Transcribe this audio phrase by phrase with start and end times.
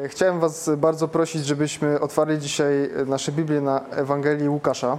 [0.00, 4.98] E, Chciałem Was bardzo prosić, żebyśmy otwarli dzisiaj nasze Biblię na Ewangelii Łukasza.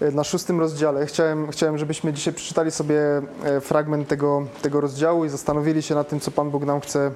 [0.00, 1.06] E, Na szóstym rozdziale.
[1.06, 6.08] Chciałem, chciałem, żebyśmy dzisiaj przeczytali sobie e, fragment tego, tego rozdziału i zastanowili się nad
[6.08, 7.10] tym, co Pan Bóg nam chce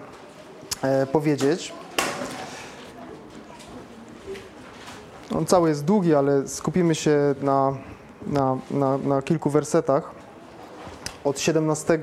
[0.82, 1.72] e, powiedzieć.
[5.36, 7.76] On cały jest długi, ale skupimy się na,
[8.26, 10.10] na, na, na kilku wersetach.
[11.24, 11.98] Od 17,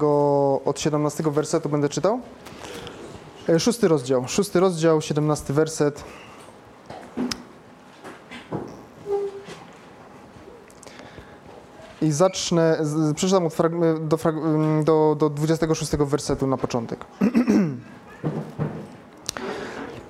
[0.66, 2.20] od 17 wersetu będę czytał.
[3.50, 4.28] E, Szósty rozdział.
[4.28, 6.04] Szósty rozdział, 17 werset.
[12.02, 12.80] I zacznę,
[13.16, 14.18] przeczytam od frag- do,
[14.84, 17.06] do, do 26 wersetu na początek.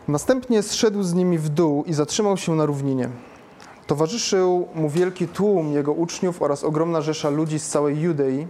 [0.07, 3.09] Następnie zszedł z nimi w dół i zatrzymał się na równinie.
[3.87, 8.47] Towarzyszył mu wielki tłum jego uczniów oraz ogromna rzesza ludzi z całej Judei,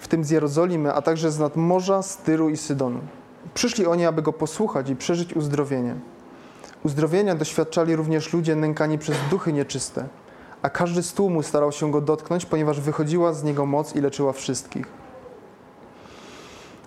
[0.00, 3.00] w tym z Jerozolimy, a także z nadmorza, z Tyru i Sydonu.
[3.54, 5.94] Przyszli oni, aby go posłuchać i przeżyć uzdrowienie.
[6.84, 10.08] Uzdrowienia doświadczali również ludzie nękani przez duchy nieczyste,
[10.62, 14.32] a każdy z tłumu starał się go dotknąć, ponieważ wychodziła z niego moc i leczyła
[14.32, 14.86] wszystkich.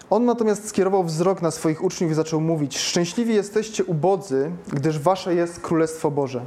[0.10, 5.36] On natomiast skierował wzrok na swoich uczniów i zaczął mówić: Szczęśliwi jesteście ubodzy, gdyż wasze
[5.36, 6.46] jest Królestwo Boże.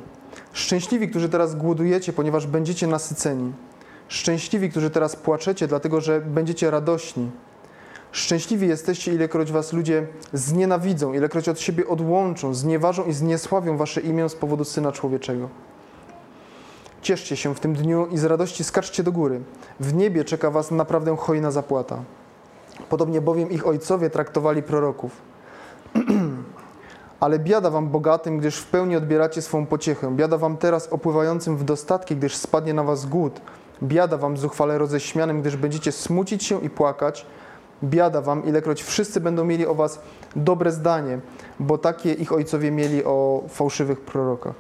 [0.53, 3.53] Szczęśliwi, którzy teraz głodujecie, ponieważ będziecie nasyceni.
[4.09, 7.31] Szczęśliwi, którzy teraz płaczecie, dlatego że będziecie radośni.
[8.13, 14.29] Szczęśliwi jesteście, ilekroć was ludzie znienawidzą, ilekroć od siebie odłączą, znieważą i zniesławią wasze imię
[14.29, 15.49] z powodu Syna Człowieczego.
[17.03, 19.41] Cieszcie się w tym dniu i z radości skaczcie do góry.
[19.81, 21.99] W niebie czeka was naprawdę hojna zapłata.
[22.89, 25.13] Podobnie bowiem ich ojcowie traktowali proroków.
[27.21, 30.17] Ale biada wam bogatym, gdyż w pełni odbieracie swą pociechę.
[30.17, 33.41] Biada wam teraz opływającym w dostatki, gdyż spadnie na was głód.
[33.83, 37.27] Biada wam zuchwale roześmianym, gdyż będziecie smucić się i płakać.
[37.85, 40.01] Biada wam, ilekroć wszyscy będą mieli o was
[40.37, 41.19] dobre zdanie,
[41.61, 44.55] bo takie ich ojcowie mieli o fałszywych prorokach.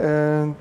[0.00, 0.52] E,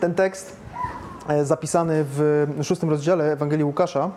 [0.00, 0.56] Ten tekst
[1.28, 4.10] e, zapisany w szóstym rozdziale Ewangelii Łukasza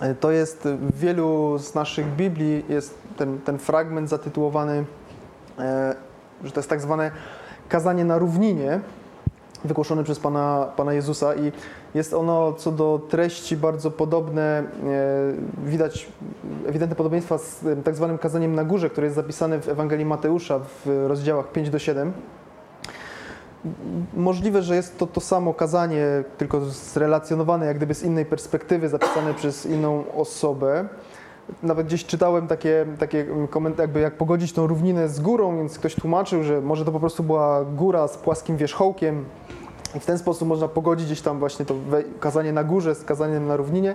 [0.00, 4.84] e, to jest w wielu z naszych Biblii jest ten, ten fragment zatytułowany,
[6.44, 7.10] że to jest tak zwane
[7.70, 8.80] kazanie na równinie,
[9.64, 11.52] wygłoszone przez Pana, Pana Jezusa i
[11.94, 14.64] jest ono co do treści bardzo podobne, e,
[15.64, 16.08] widać
[16.66, 20.58] ewidentne podobieństwa z e, tak zwanym kazaniem na górze, które jest zapisane w Ewangelii Mateusza
[20.58, 22.12] w rozdziałach 5 do 7.
[24.14, 26.06] Możliwe, że jest to to samo kazanie,
[26.38, 30.88] tylko zrelacjonowane jak gdyby z innej perspektywy, zapisane przez inną osobę.
[31.62, 35.94] Nawet gdzieś czytałem takie, takie komentarze, jakby jak pogodzić tą równinę z górą, więc ktoś
[35.94, 39.24] tłumaczył, że może to po prostu była góra z płaskim wierzchołkiem
[39.96, 41.74] i w ten sposób można pogodzić gdzieś tam właśnie to
[42.20, 43.94] kazanie na górze z kazaniem na równinie.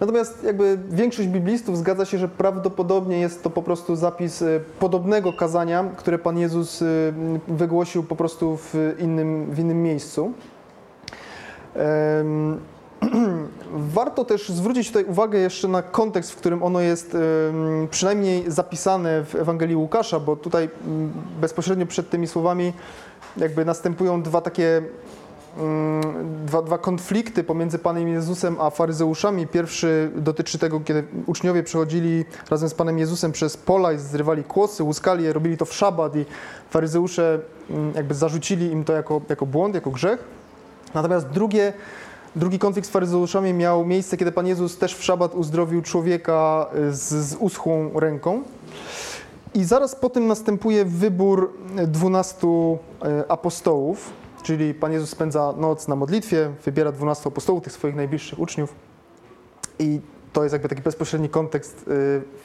[0.00, 5.32] Natomiast jakby większość biblistów zgadza się, że prawdopodobnie jest to po prostu zapis y, podobnego
[5.32, 7.12] kazania, które Pan Jezus y,
[7.48, 10.32] wygłosił po prostu w innym, w innym miejscu.
[13.98, 17.16] Warto też zwrócić tutaj uwagę jeszcze na kontekst, w którym ono jest
[17.90, 22.72] przynajmniej zapisane w Ewangelii Łukasza, bo tutaj mm, bezpośrednio przed tymi słowami
[23.36, 24.82] jakby następują dwa takie
[25.58, 29.46] mm, dwa, dwa konflikty pomiędzy Panem Jezusem a faryzeuszami.
[29.46, 34.82] Pierwszy dotyczy tego, kiedy uczniowie przechodzili razem z Panem Jezusem przez pola i zrywali kłosy,
[34.82, 36.24] łuskali je, robili to w szabat i
[36.70, 40.24] faryzeusze mm, jakby zarzucili im to jako, jako błąd, jako grzech.
[40.94, 41.72] Natomiast drugie,
[42.36, 46.94] drugi konflikt z faryzeuszami miał miejsce, kiedy Pan Jezus też w szabat uzdrowił człowieka y,
[46.94, 48.42] z, z uschłą ręką.
[49.54, 51.52] I zaraz po tym następuje wybór
[51.86, 54.12] dwunastu e, apostołów,
[54.42, 58.74] czyli Pan Jezus spędza noc na modlitwie, wybiera dwunastu apostołów, tych swoich najbliższych uczniów.
[59.78, 60.00] I
[60.32, 61.84] to jest jakby taki bezpośredni kontekst, y,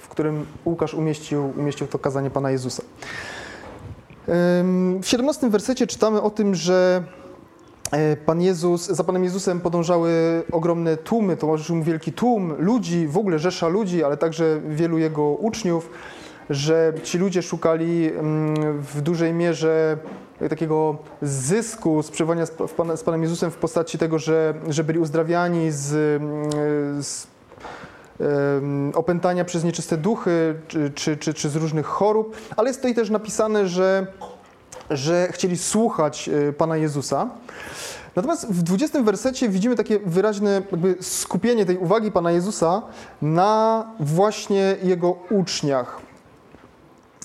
[0.01, 2.83] w którym Łukasz umieścił, umieścił to kazanie Pana Jezusa.
[4.99, 7.03] W 17 wersecie czytamy o tym, że
[8.25, 13.39] Pan Jezus, za Panem Jezusem podążały ogromne tłumy, towarzyszył mu wielki tłum ludzi, w ogóle
[13.39, 15.89] rzesza ludzi, ale także wielu jego uczniów,
[16.49, 19.97] że ci ludzie szukali mm, w dużej mierze
[20.49, 22.45] takiego zysku z przebywania
[22.95, 27.27] z, Panem Jezusem w postaci tego, że, że byli uzdrawiani z, mm, z
[28.93, 33.09] opętania przez nieczyste duchy czy, czy, czy, czy z różnych chorób, ale jest tutaj też
[33.09, 34.07] napisane, że,
[34.89, 37.29] że chcieli słuchać e, Pana Jezusa.
[38.15, 40.61] Natomiast w 20 wersecie widzimy takie wyraźne
[41.01, 42.81] skupienie tej uwagi Pana Jezusa
[43.21, 46.01] na właśnie Jego uczniach.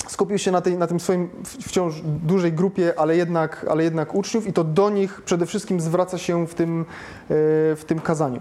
[0.08, 4.46] skupił się na, tej, na tym swoim wciąż dużej grupie, ale jednak, ale jednak uczniów
[4.46, 6.84] i to do nich przede wszystkim zwraca się w tym,
[7.28, 8.40] w tym kazaniu.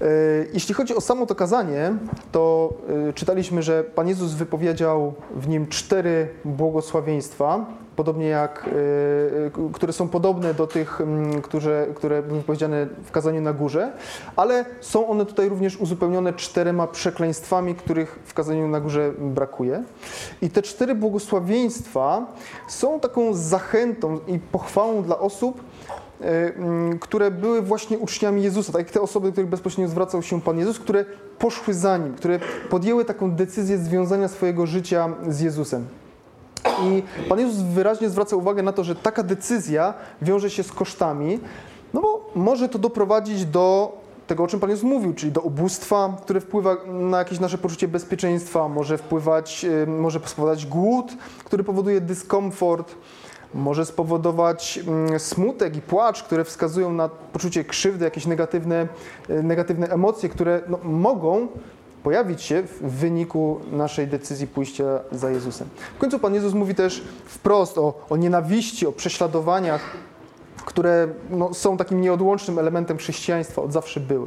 [0.00, 0.06] E,
[0.52, 1.92] jeśli chodzi o samo to kazanie,
[2.32, 2.72] to
[3.08, 10.08] e, czytaliśmy, że Pan Jezus wypowiedział w nim cztery błogosławieństwa, podobnie jak, e, które są
[10.08, 11.00] podobne do tych,
[11.42, 13.92] które, które były wypowiedziane w kazaniu na górze,
[14.36, 19.84] ale są one tutaj również uzupełnione czterema przekleństwami, których w kazaniu na górze brakuje.
[20.42, 22.26] I te cztery błogosławieństwa
[22.68, 25.60] są taką zachętą i pochwałą dla osób,
[27.00, 30.58] które były właśnie uczniami Jezusa, tak jak te osoby, do których bezpośrednio zwracał się Pan
[30.58, 31.04] Jezus, które
[31.38, 32.38] poszły za Nim, które
[32.70, 35.86] podjęły taką decyzję związania swojego życia z Jezusem.
[36.82, 41.40] I Pan Jezus wyraźnie zwraca uwagę na to, że taka decyzja wiąże się z kosztami,
[41.94, 43.96] no bo może to doprowadzić do
[44.26, 47.88] tego, o czym Pan Jezus mówił, czyli do ubóstwa, które wpływa na jakieś nasze poczucie
[47.88, 51.12] bezpieczeństwa, może wpływać, e, może spowodować głód,
[51.44, 52.94] który powoduje dyskomfort,
[53.54, 58.88] może spowodować mm, smutek i płacz, które wskazują na poczucie krzywdy, jakieś negatywne,
[59.28, 61.48] e, negatywne emocje, które no, mogą
[62.02, 65.68] pojawić się w wyniku naszej decyzji pójścia za Jezusem.
[65.96, 69.80] W końcu Pan Jezus mówi też wprost o, o nienawiści, o prześladowaniach,
[70.64, 74.26] które no, są takim nieodłącznym elementem chrześcijaństwa, od zawsze były.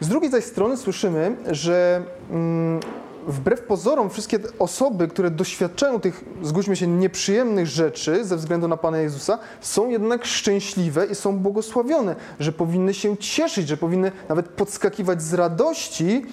[0.00, 2.80] Z drugiej zaś strony słyszymy, że mm,
[3.28, 8.98] wbrew pozorom wszystkie osoby, które doświadczają tych, zgódźmy się, nieprzyjemnych rzeczy ze względu na Pana
[8.98, 15.22] Jezusa, są jednak szczęśliwe i są błogosławione, że powinny się cieszyć, że powinny nawet podskakiwać
[15.22, 16.26] z radości,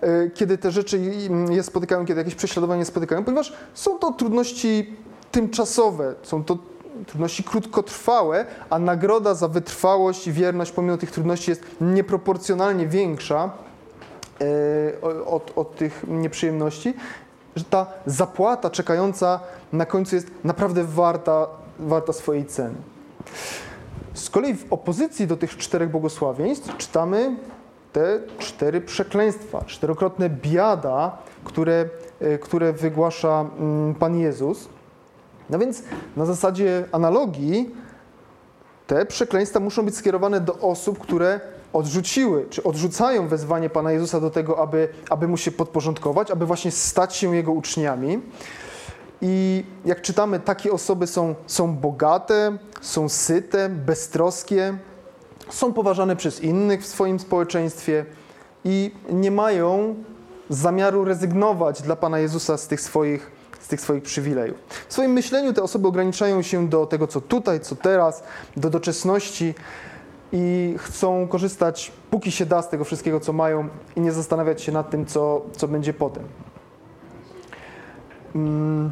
[0.00, 1.00] e, kiedy te rzeczy
[1.50, 4.96] je spotykają, kiedy jakieś prześladowania spotykają, ponieważ są to trudności
[5.30, 6.58] tymczasowe, są to
[7.06, 13.50] trudności krótkotrwałe, a nagroda za wytrwałość i wierność pomimo tych trudności jest nieproporcjonalnie większa
[15.26, 16.94] od, od tych nieprzyjemności,
[17.56, 19.40] że ta zapłata czekająca
[19.72, 21.46] na końcu jest naprawdę warta,
[21.78, 22.74] warta swojej ceny.
[24.14, 27.36] Z kolei w opozycji do tych czterech błogosławieństw czytamy
[27.92, 31.88] te cztery przekleństwa, czterokrotne biada, które,
[32.20, 34.68] e, które wygłasza mm, Pan Jezus.
[35.50, 35.82] No więc
[36.16, 37.74] na zasadzie analogii
[38.86, 41.40] te przekleństwa muszą być skierowane do osób, które
[41.72, 46.70] odrzuciły, czy odrzucają wezwanie Pana Jezusa do tego, aby, aby mu się podporządkować, aby właśnie
[46.70, 48.20] stać się Jego uczniami.
[49.20, 54.78] I jak czytamy, takie osoby są, są bogate, są syte, beztroskie,
[55.50, 58.04] są poważane przez innych w swoim społeczeństwie
[58.64, 59.94] i nie mają
[60.48, 63.30] zamiaru rezygnować dla Pana Jezusa z tych swoich,
[63.60, 64.58] z tych swoich przywilejów.
[64.88, 68.22] W swoim myśleniu te osoby ograniczają się do tego, co tutaj, co teraz,
[68.56, 69.54] do doczesności,
[70.32, 74.72] i chcą korzystać, póki się da, z tego wszystkiego, co mają i nie zastanawiać się
[74.72, 76.24] nad tym, co, co będzie potem.
[78.34, 78.90] Mm.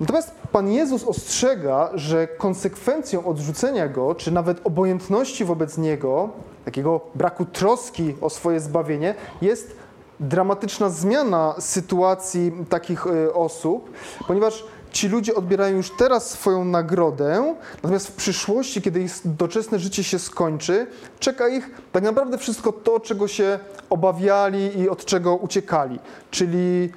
[0.00, 6.28] Natomiast Pan Jezus ostrzega, że konsekwencją odrzucenia Go, czy nawet obojętności wobec Niego,
[6.64, 9.76] takiego braku troski o swoje zbawienie, jest
[10.20, 13.90] dramatyczna zmiana sytuacji takich y, osób,
[14.26, 20.04] ponieważ ci ludzie odbierają już teraz swoją nagrodę, natomiast w przyszłości, kiedy ich doczesne życie
[20.04, 20.86] się skończy,
[21.18, 23.58] czeka ich tak naprawdę wszystko to, czego się
[23.90, 25.98] obawiali i od czego uciekali.
[26.30, 26.92] Czyli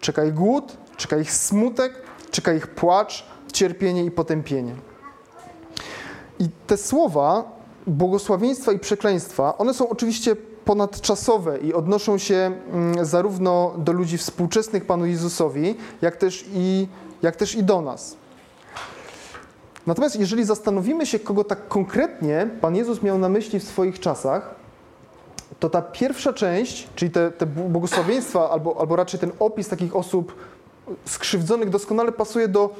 [0.00, 1.92] czeka ich głód, czeka ich smutek,
[2.30, 4.74] czeka ich płacz, cierpienie i potępienie.
[6.38, 7.44] I te słowa
[7.86, 14.86] błogosławieństwa i przekleństwa, one są oczywiście ponadczasowe i odnoszą się mm, zarówno do ludzi współczesnych
[14.86, 16.88] Panu Jezusowi, jak też i
[17.24, 18.16] jak też i do nas.
[19.86, 24.54] Natomiast jeżeli zastanowimy się, kogo tak konkretnie Pan Jezus miał na myśli w swoich czasach,
[25.60, 30.34] to ta pierwsza część, czyli te, te błogosławieństwa, albo, albo raczej ten opis takich osób
[31.04, 32.74] skrzywdzonych doskonale pasuje do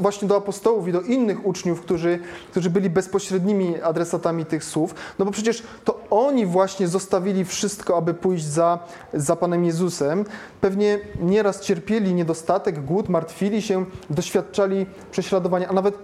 [0.00, 2.18] właśnie do apostołów i do innych uczniów, którzy,
[2.50, 8.14] którzy byli bezpośrednimi adresatami tych słów, no bo przecież to oni właśnie zostawili wszystko, aby
[8.14, 8.78] pójść za,
[9.14, 10.24] za Panem Jezusem.
[10.60, 15.94] Pewnie nieraz cierpieli niedostatek, głód, martwili się, doświadczali prześladowania, a nawet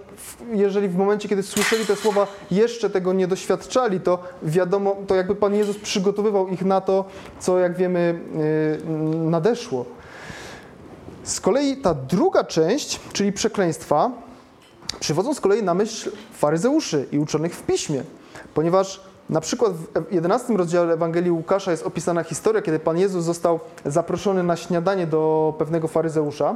[0.53, 5.35] jeżeli w momencie, kiedy słyszeli te słowa, jeszcze tego nie doświadczali, to wiadomo, to jakby
[5.35, 7.05] Pan Jezus przygotowywał ich na to,
[7.39, 8.19] co jak wiemy
[8.83, 10.00] yy, nadeszło.
[11.23, 14.11] Z kolei ta druga część, czyli przekleństwa,
[14.99, 18.03] przywodzą z kolei na myśl faryzeuszy i uczonych w piśmie,
[18.53, 23.59] ponieważ na przykład w 11 rozdziale Ewangelii Łukasza jest opisana historia, kiedy Pan Jezus został
[23.85, 26.55] zaproszony na śniadanie do pewnego faryzeusza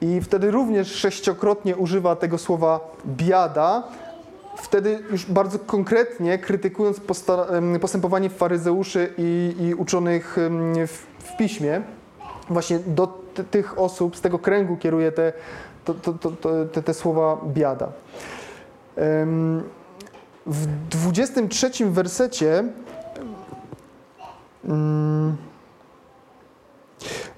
[0.00, 3.82] i wtedy również sześciokrotnie używa tego słowa biada,
[4.56, 7.00] wtedy już bardzo konkretnie krytykując
[7.80, 10.36] postępowanie faryzeuszy i, i uczonych
[10.86, 11.82] w, w piśmie,
[12.48, 13.18] właśnie do
[13.50, 15.32] tych osób, z tego kręgu kieruje te,
[15.84, 17.88] to, to, to, te, te słowa biada.
[20.46, 22.64] W 23 wersecie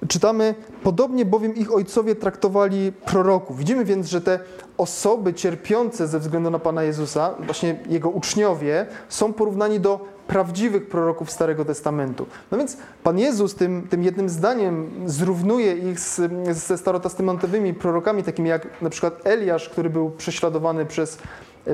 [0.07, 3.57] czytamy, podobnie bowiem ich ojcowie traktowali proroków.
[3.57, 4.39] Widzimy więc, że te
[4.77, 11.31] osoby cierpiące ze względu na Pana Jezusa, właśnie Jego uczniowie, są porównani do prawdziwych proroków
[11.31, 12.25] Starego Testamentu.
[12.51, 18.49] No więc Pan Jezus tym, tym jednym zdaniem zrównuje ich z, ze starotestamentowymi prorokami, takimi
[18.49, 21.17] jak na przykład Eliasz, który był prześladowany przez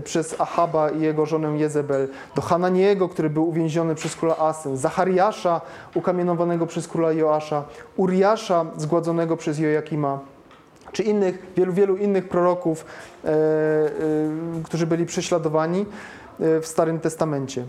[0.03, 5.61] przez Ahaba i jego żonę Jezebel, do Hananiego, który był uwięziony przez króla Asy, Zachariasza
[5.95, 7.63] ukamienowanego przez króla Joasza,
[7.95, 10.19] Uriasza zgładzonego przez Joakima,
[10.91, 12.85] czy innych, wielu, wielu innych proroków,
[13.25, 13.33] e, e,
[14.63, 15.85] którzy byli prześladowani
[16.39, 17.63] e, w Starym Testamencie.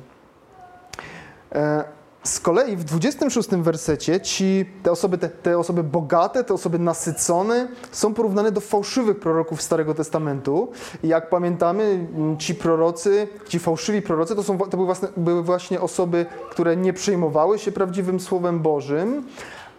[1.53, 1.96] E,
[2.27, 7.69] z kolei w 26 wersecie ci, te, osoby, te, te, osoby bogate, te osoby nasycone
[7.93, 10.69] są porównane do fałszywych proroków Starego Testamentu.
[11.03, 12.07] I jak pamiętamy,
[12.39, 16.93] ci prorocy, ci fałszywi prorocy to, są, to były, własne, były właśnie osoby, które nie
[16.93, 19.27] przejmowały się prawdziwym Słowem Bożym,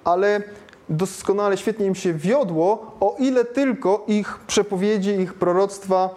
[0.03, 0.41] ale
[0.89, 6.15] doskonale, świetnie im się wiodło, o ile tylko ich przepowiedzi, ich proroctwa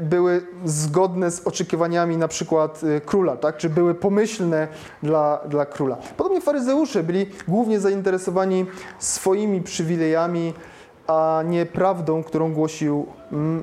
[0.00, 3.56] były zgodne z oczekiwaniami na przykład e, króla, tak?
[3.56, 4.68] czy były pomyślne
[5.02, 5.96] dla, dla króla.
[6.16, 8.66] Podobnie faryzeusze byli głównie zainteresowani
[8.98, 10.52] swoimi przywilejami,
[11.06, 13.06] a nie prawdą, którą głosił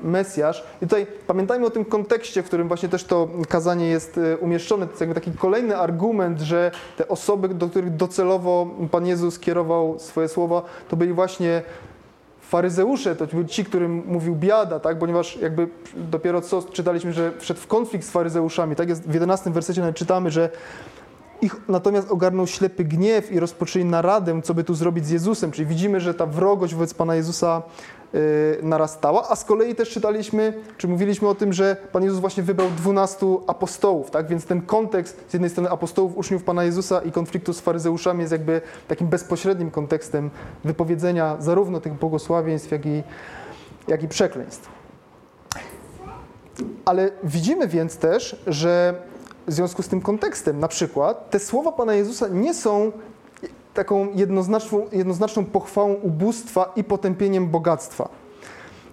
[0.02, 0.64] Mesjasz.
[0.82, 4.86] I tutaj pamiętajmy o tym kontekście, w którym właśnie też to kazanie jest e, umieszczone.
[4.86, 9.98] To jest jakby taki kolejny argument, że te osoby, do których docelowo Pan Jezus kierował
[9.98, 11.62] swoje słowa, to byli właśnie
[12.48, 14.98] faryzeusze, to byli ci, którym mówił biada, tak?
[14.98, 18.76] ponieważ jakby dopiero co czytaliśmy, że wszedł w konflikt z faryzeuszami.
[18.76, 20.50] Tak jest w 11 wersecie czytamy, że
[21.40, 25.50] ich natomiast ogarnął ślepy gniew i rozpoczęli naradę, co by tu zrobić z Jezusem.
[25.50, 27.62] Czyli widzimy, że ta wrogość wobec Pana Jezusa
[28.12, 28.20] yy,
[28.62, 32.68] narastała, a z kolei też czytaliśmy, czy mówiliśmy o tym, że Pan Jezus właśnie wybrał
[32.70, 34.26] dwunastu apostołów, tak?
[34.28, 38.32] Więc ten kontekst z jednej strony apostołów, uczniów Pana Jezusa i konfliktu z faryzeuszami jest
[38.32, 40.30] jakby takim bezpośrednim kontekstem
[40.64, 43.02] wypowiedzenia zarówno tych błogosławieństw, jak i,
[43.88, 44.68] jak i przekleństw.
[46.84, 48.94] Ale widzimy więc też, że
[49.48, 50.60] w związku z tym kontekstem.
[50.60, 52.92] Na przykład te słowa Pana Jezusa nie są
[53.74, 58.08] taką jednoznaczną, jednoznaczną pochwałą ubóstwa i potępieniem bogactwa,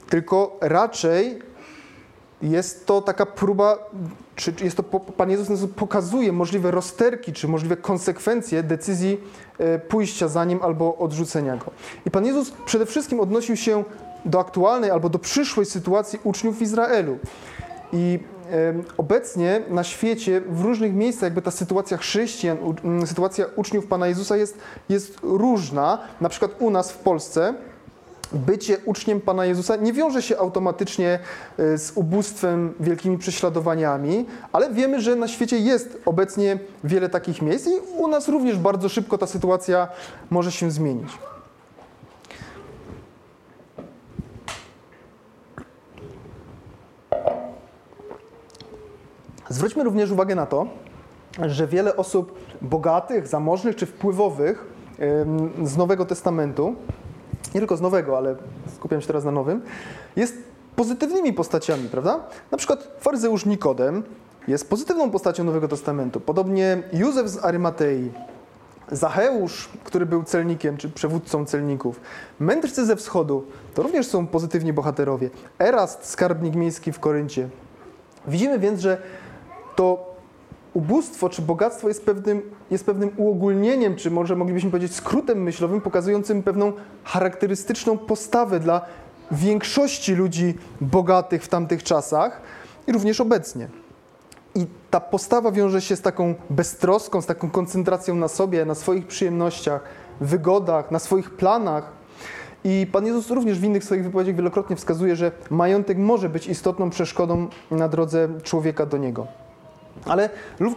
[0.10, 1.40] tylko raczej
[2.42, 3.78] jest to taka próba,
[4.36, 4.84] czy jest to,
[5.18, 9.18] Pan Jezus pokazuje możliwe rozterki, czy możliwe konsekwencje decyzji
[9.58, 11.72] e, pójścia za Nim albo odrzucenia Go.
[12.06, 13.84] I Pan Jezus przede wszystkim odnosił się
[14.26, 17.18] do aktualnej albo do przyszłej sytuacji uczniów w Izraelu.
[17.94, 18.20] I
[18.98, 22.58] obecnie na świecie, w różnych miejscach, jakby ta sytuacja chrześcijan,
[23.06, 24.58] sytuacja uczniów Pana Jezusa jest,
[24.90, 26.00] jest różna.
[26.22, 27.54] Na przykład u nas w Polsce
[28.34, 31.20] bycie uczniem Pana Jezusa nie wiąże się automatycznie
[31.58, 37.68] e, z ubóstwem, wielkimi prześladowaniami, ale wiemy, że na świecie jest obecnie wiele takich miejsc
[37.68, 39.88] i u nas również bardzo szybko ta sytuacja
[40.30, 41.10] może się zmienić.
[49.50, 50.68] Zwróćmy również uwagę na to,
[51.46, 54.66] że wiele osób bogatych, zamożnych czy wpływowych
[55.64, 56.76] z Nowego Testamentu,
[57.56, 58.36] nie tylko z Nowego, ale
[58.76, 59.62] skupiam się teraz na Nowym,
[60.16, 60.36] jest
[60.76, 62.20] pozytywnymi postaciami, prawda?
[62.52, 64.04] Na przykład faryzeusz Nikodem
[64.48, 66.20] jest pozytywną postacią Nowego Testamentu.
[66.20, 68.12] Podobnie Józef z Arymatei,
[68.92, 72.00] Zacheusz, który był celnikiem czy przewódcą celników,
[72.40, 75.30] mędrcy ze wschodu, to również są pozytywni bohaterowie.
[75.60, 77.50] Erast, skarbnik miejski w Koryncie.
[78.28, 78.98] Widzimy więc, że
[79.76, 80.16] to
[80.74, 82.42] ubóstwo czy bogactwo jest pewnym,
[82.72, 88.82] jest pewnym uogólnieniem, czy może moglibyśmy powiedzieć skrótem myślowym, pokazującym pewną charakterystyczną postawę dla
[89.32, 92.42] większości ludzi bogatych w tamtych czasach
[92.88, 93.68] i również obecnie.
[94.56, 99.08] I ta postawa wiąże się z taką beztroską, z taką koncentracją na sobie, na swoich
[99.08, 99.84] przyjemnościach,
[100.22, 101.92] wygodach, na swoich planach.
[102.64, 106.90] I Pan Jezus również w innych swoich wypowiedziach wielokrotnie wskazuje, że majątek może być istotną
[106.90, 109.45] przeszkodą na drodze człowieka do Niego.
[110.06, 110.30] Ale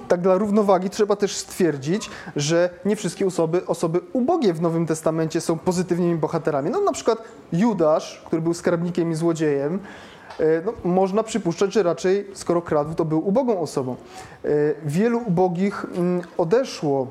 [0.08, 5.40] tak dla równowagi trzeba też stwierdzić, że nie wszystkie osoby, osoby ubogie w Nowym Testamencie
[5.40, 6.70] są pozytywnymi bohaterami.
[6.70, 7.22] No na przykład
[7.52, 9.78] Judasz, który był skarbnikiem i złodziejem,
[10.40, 13.96] e, no, można przypuszczać, że raczej skoro kradł, to był ubogą osobą.
[14.44, 14.48] E,
[14.84, 17.06] wielu ubogich mm, odeszło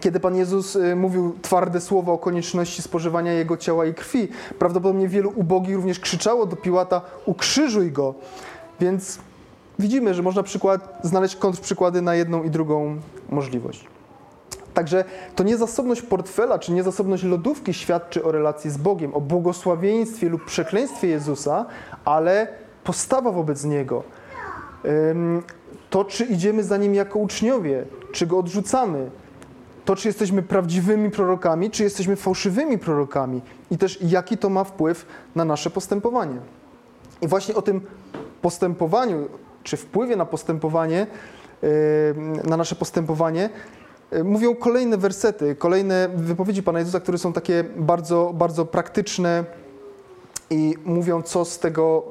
[0.00, 5.08] kiedy Pan Jezus e, mówił twarde słowa o konieczności spożywania Jego ciała i krwi, prawdopodobnie
[5.08, 8.14] wielu ubogich również krzyczało do Piłata: Ukrzyżuj go.
[8.80, 9.18] Więc
[9.80, 12.96] widzimy, że można przykład, znaleźć kontrprzykłady na jedną i drugą
[13.28, 13.86] możliwość.
[14.74, 15.04] Także
[15.36, 21.08] to niezasobność portfela czy niezasobność lodówki świadczy o relacji z Bogiem, o błogosławieństwie lub przekleństwie
[21.08, 21.66] Jezusa,
[22.04, 22.48] ale
[22.84, 24.02] postawa wobec Niego.
[25.90, 29.10] To, czy idziemy za Nim jako uczniowie, czy Go odrzucamy,
[29.84, 35.06] to, czy jesteśmy prawdziwymi prorokami, czy jesteśmy fałszywymi prorokami i też jaki to ma wpływ
[35.34, 36.36] na nasze postępowanie.
[37.22, 37.80] I właśnie o tym
[38.42, 39.28] postępowaniu,
[39.62, 41.06] czy wpływie na postępowanie,
[42.44, 43.50] na nasze postępowanie,
[44.24, 49.44] mówią kolejne wersety, kolejne wypowiedzi Pana Jezusa, które są takie bardzo, bardzo praktyczne
[50.50, 52.02] i mówią, co z tego,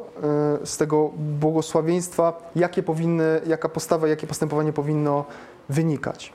[0.63, 5.25] z tego błogosławieństwa, jakie powinny, jaka postawa, jakie postępowanie powinno
[5.69, 6.33] wynikać.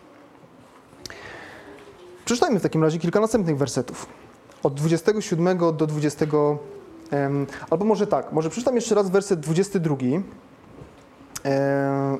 [2.24, 4.06] Przeczytajmy w takim razie kilka następnych wersetów.
[4.62, 6.26] Od 27 do 20.
[7.70, 9.96] Albo może tak, może przeczytam jeszcze raz werset 22,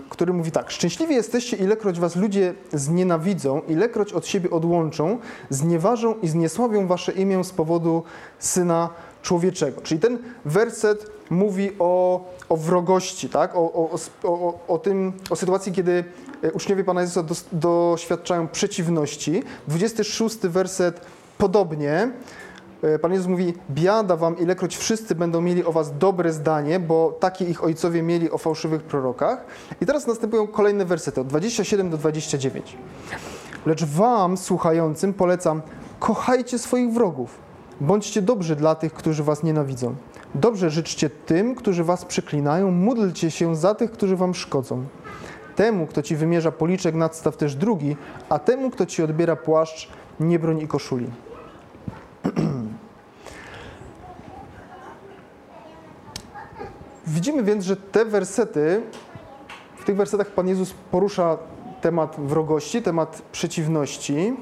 [0.09, 5.19] który mówi tak: Szczęśliwi jesteście, ilekroć was ludzie znienawidzą, ilekroć od siebie odłączą,
[5.51, 8.03] znieważą i zniesławią wasze imię z powodu
[8.39, 8.91] syna
[9.23, 9.81] człowieczego.
[9.81, 13.57] Czyli ten werset mówi o, o wrogości, tak?
[13.57, 16.05] O, o, o, o, tym, o sytuacji, kiedy
[16.43, 19.43] e, uczniowie Pana Jezusa dos, doświadczają przeciwności.
[19.69, 21.01] 26 werset
[21.39, 22.11] podobnie.
[22.85, 27.17] E, Pan Jezus mówi, biada wam, ilekroć wszyscy będą mieli o was dobre zdanie, bo
[27.21, 29.45] takie ich ojcowie mieli o fałszywych prorokach.
[29.81, 32.77] I teraz następują kolejne wersety, od 27 do 29.
[33.67, 35.63] Lecz wam, słuchającym, polecam,
[35.99, 37.39] kochajcie swoich wrogów,
[37.81, 39.95] bądźcie dobrzy dla tych, którzy was nienawidzą.
[40.35, 44.85] Dobrze życzcie tym, którzy was przeklinają, módlcie się za tych, którzy wam szkodzą.
[45.57, 47.97] Temu, kto ci wymierza policzek, nadstaw też drugi,
[48.29, 49.89] a temu, kto ci odbiera płaszcz,
[50.21, 51.07] nie broń i koszuli.
[57.15, 58.83] Widzimy więc, że te wersety,
[59.77, 61.39] w tych wersetach Pan Jezus porusza
[61.81, 64.37] temat wrogości, temat przeciwności,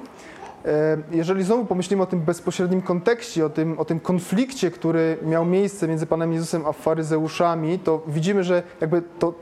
[0.64, 5.44] E, jeżeli znowu pomyślimy o tym bezpośrednim kontekście, o tym, o tym konflikcie, który miał
[5.44, 9.34] miejsce między Panem Jezusem a faryzeuszami, to widzimy, że jakby to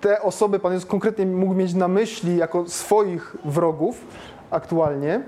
[0.00, 4.04] te osoby Pan Jezus konkretnie mógł mieć na myśli jako swoich wrogów
[4.50, 5.22] aktualnie.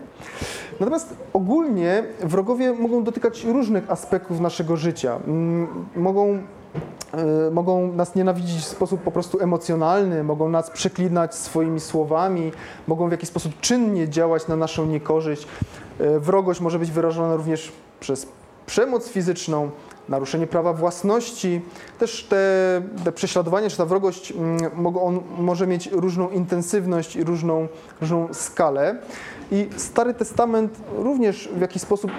[0.80, 5.18] Natomiast ogólnie wrogowie mogą dotykać różnych aspektów naszego życia.
[5.96, 6.61] Mogą E,
[7.50, 12.52] mogą nas nienawidzić w sposób po prostu emocjonalny, mogą nas przeklinać swoimi słowami,
[12.86, 15.46] mogą w jakiś sposób czynnie działać na naszą niekorzyść.
[16.00, 18.26] E, wrogość może być wyrażona również przez
[18.66, 19.70] przemoc fizyczną,
[20.08, 21.60] naruszenie prawa własności.
[21.98, 27.68] Też te, te prześladowanie czy ta wrogość mm, on może mieć różną intensywność i różną,
[28.00, 28.96] różną skalę.
[29.50, 32.10] I Stary Testament również w jakiś sposób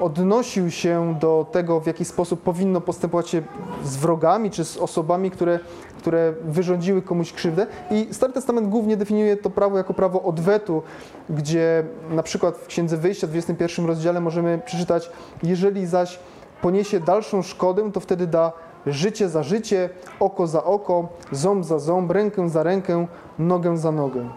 [0.00, 3.42] odnosił się do tego, w jaki sposób powinno postępować się
[3.84, 5.60] z wrogami czy z osobami, które,
[5.98, 7.66] które wyrządziły komuś krzywdę.
[7.90, 10.82] I Stary Testament głównie definiuje to prawo jako prawo odwetu,
[11.30, 15.10] gdzie na przykład w Księdze Wyjścia w 21 rozdziale możemy przeczytać,
[15.42, 16.18] jeżeli zaś
[16.62, 18.52] poniesie dalszą szkodę, to wtedy da
[18.86, 23.06] życie za życie, oko za oko, ząb za ząb, rękę za rękę,
[23.38, 24.28] nogę za nogę.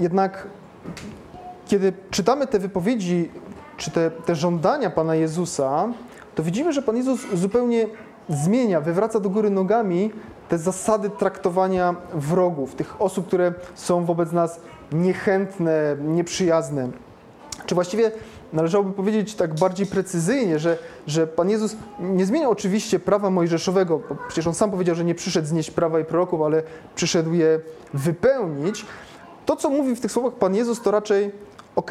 [0.00, 0.46] Jednak
[1.74, 3.30] kiedy czytamy te wypowiedzi,
[3.76, 5.88] czy te, te żądania Pana Jezusa,
[6.34, 7.86] to widzimy, że Pan Jezus zupełnie
[8.28, 10.10] zmienia, wywraca do góry nogami
[10.48, 14.60] te zasady traktowania wrogów, tych osób, które są wobec nas
[14.92, 16.88] niechętne, nieprzyjazne.
[17.66, 18.12] Czy właściwie
[18.52, 24.16] należałoby powiedzieć tak bardziej precyzyjnie, że, że Pan Jezus nie zmienia oczywiście prawa mojżeszowego, bo
[24.28, 26.62] przecież On sam powiedział, że nie przyszedł znieść prawa i proroków, ale
[26.94, 27.60] przyszedł je
[27.94, 28.86] wypełnić.
[29.46, 31.32] To, co mówi w tych słowach Pan Jezus, to raczej
[31.76, 31.90] ok,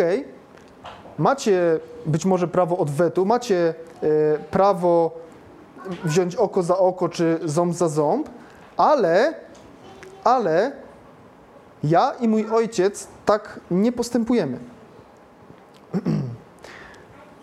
[1.17, 5.11] macie być może prawo odwetu, macie e, prawo
[6.03, 8.29] wziąć oko za oko czy ząb za ząb,
[8.77, 9.33] ale,
[10.23, 10.71] ale
[11.83, 14.59] ja i mój ojciec tak nie postępujemy.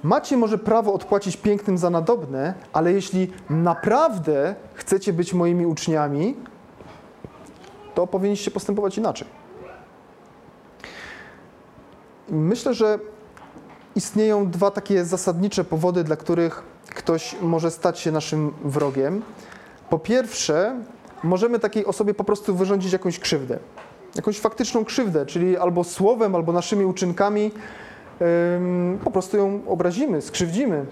[0.02, 6.36] Macie może prawo odpłacić pięknym za nadobne, ale jeśli naprawdę chcecie być moimi uczniami,
[7.94, 9.39] to powinniście postępować inaczej.
[12.30, 12.98] Myślę, że
[13.96, 19.22] istnieją dwa takie zasadnicze powody, dla których ktoś może stać się naszym wrogiem.
[19.90, 20.76] Po pierwsze,
[21.22, 23.58] możemy takiej osobie po prostu wyrządzić jakąś krzywdę.
[24.14, 27.52] Jakąś faktyczną krzywdę, czyli albo słowem, albo naszymi uczynkami
[29.04, 30.86] po prostu ją obrazimy, skrzywdzimy.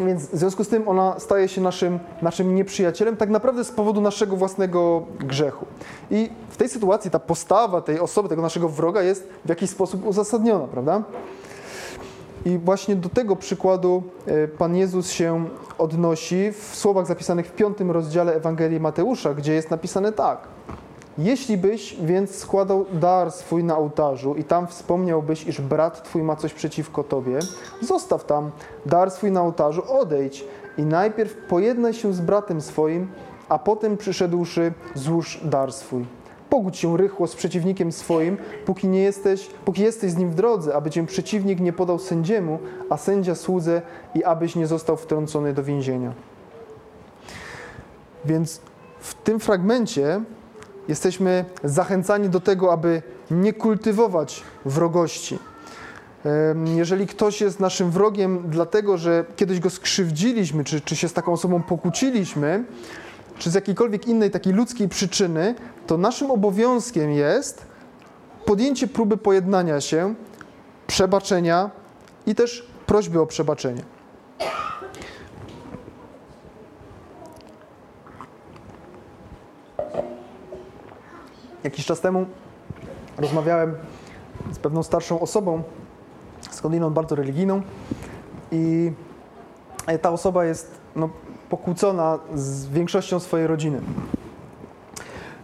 [0.00, 4.00] Więc w związku z tym ona staje się naszym, naszym nieprzyjacielem, tak naprawdę z powodu
[4.00, 5.66] naszego własnego grzechu.
[6.10, 10.06] I w tej sytuacji ta postawa tej osoby, tego naszego wroga jest w jakiś sposób
[10.06, 11.02] uzasadniona, prawda?
[12.44, 15.44] I właśnie do tego przykładu e, Pan Jezus się
[15.78, 20.57] odnosi w słowach zapisanych w piątym rozdziale Ewangelii Mateusza, gdzie jest napisane tak.
[21.18, 26.36] Jeśli byś więc składał dar swój na ołtarzu i tam wspomniałbyś, iż brat twój ma
[26.36, 27.38] coś przeciwko tobie,
[27.80, 28.50] zostaw tam
[28.86, 30.44] dar swój na ołtarzu, odejdź
[30.78, 33.08] i najpierw pojednaj się z bratem swoim,
[33.48, 36.04] a potem przyszedłszy złóż dar swój.
[36.50, 40.74] Pogódź się rychło z przeciwnikiem swoim, póki nie jesteś, póki jesteś z nim w drodze,
[40.74, 42.58] aby cię przeciwnik nie podał sędziemu,
[42.90, 43.82] a sędzia słudze
[44.14, 46.12] i abyś nie został wtrącony do więzienia.
[48.24, 48.60] Więc
[49.00, 50.20] w tym fragmencie
[50.88, 55.38] jesteśmy zachęcani do tego, aby nie kultywować wrogości.
[56.64, 61.32] Jeżeli ktoś jest naszym wrogiem, dlatego że kiedyś go skrzywdziliśmy, czy, czy się z taką
[61.32, 62.64] osobą pokłóciliśmy,
[63.38, 65.54] czy z jakiejkolwiek innej takiej ludzkiej przyczyny,
[65.86, 67.66] to naszym obowiązkiem jest
[68.44, 70.14] podjęcie próby pojednania się,
[70.86, 71.70] przebaczenia
[72.26, 73.82] i też prośby o przebaczenie.
[81.68, 82.26] Jakiś czas temu
[83.18, 83.74] rozmawiałem
[84.52, 85.62] z pewną starszą osobą,
[86.50, 87.62] skądinąd bardzo religijną
[88.52, 88.92] i
[90.02, 91.08] ta osoba jest no,
[91.50, 93.80] pokłócona z większością swojej rodziny.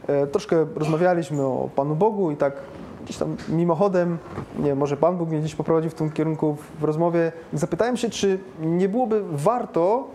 [0.07, 2.55] E, troszkę rozmawialiśmy o Panu Bogu i tak
[3.05, 4.19] gdzieś tam mimochodem,
[4.59, 7.33] nie może Pan Bóg mnie gdzieś poprowadził w tym kierunku w rozmowie.
[7.53, 10.09] Zapytałem się, czy nie byłoby warto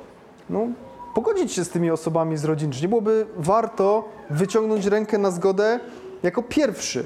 [0.49, 0.67] no,
[1.13, 5.79] pogodzić się z tymi osobami z rodziny, czy nie byłoby warto wyciągnąć rękę na zgodę
[6.23, 7.05] jako pierwszy.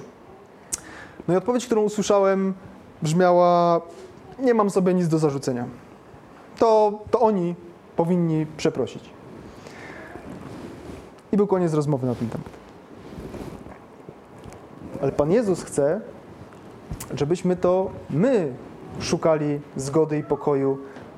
[1.27, 2.53] No i odpowiedź, którą usłyszałem,
[3.01, 3.81] brzmiała:
[4.39, 5.65] Nie mam sobie nic do zarzucenia.
[6.59, 7.55] To, to oni
[7.95, 9.09] powinni przeprosić.
[11.31, 12.49] I był koniec rozmowy na ten temat.
[15.01, 16.01] Ale Pan Jezus chce,
[17.13, 18.53] żebyśmy to my
[18.99, 20.77] szukali zgody i pokoju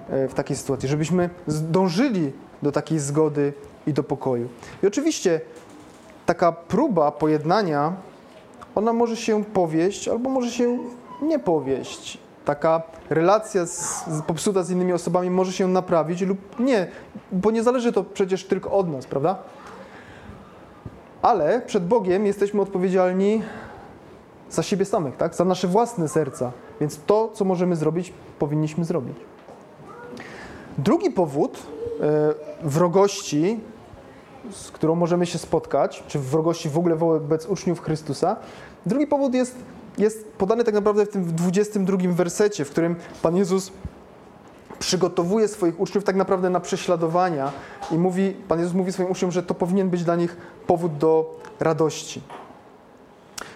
[0.10, 2.31] e, w takiej sytuacji, żebyśmy dążyli
[2.62, 3.53] do takiej zgody
[3.88, 4.49] i do pokoju.
[4.84, 5.41] I oczywiście
[6.26, 7.94] taka próba pojednania,
[8.76, 10.80] ona może się powieść albo może się
[11.22, 16.88] nie powieść taka relacja z, popsuta z innymi osobami może się naprawić lub nie,
[17.32, 19.38] bo nie zależy to przecież tylko od nas, prawda?
[21.22, 23.42] Ale przed Bogiem jesteśmy odpowiedzialni
[24.50, 25.36] za siebie samych, tak?
[25.36, 26.52] za nasze własne serca.
[26.82, 29.18] Więc to, co możemy zrobić, powinniśmy zrobić.
[30.78, 31.60] Drugi powód
[32.02, 32.34] e,
[32.64, 33.60] wrogości,
[34.51, 38.36] z którą możemy się spotkać, czy wrogości w ogóle wobec uczniów Chrystusa,
[38.86, 39.55] drugi powód jest
[39.97, 43.71] jest podany tak naprawdę w tym 22 wersecie, w którym Pan Jezus
[44.79, 47.51] przygotowuje swoich uczniów tak naprawdę na prześladowania
[47.91, 51.39] i mówi, Pan Jezus mówi swoim uczniom, że to powinien być dla nich powód do
[51.60, 52.21] radości.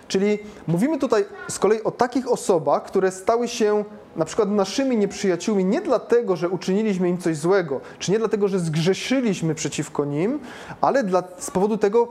[0.10, 3.84] Czyli mówimy tutaj z kolei o takich osobach, które stały się
[4.16, 8.60] na przykład naszymi nieprzyjaciółmi nie dlatego, że uczyniliśmy im coś złego, czy nie dlatego, że
[8.60, 10.40] zgrzeszyliśmy przeciwko nim,
[10.82, 12.08] ale dla, z powodu tego,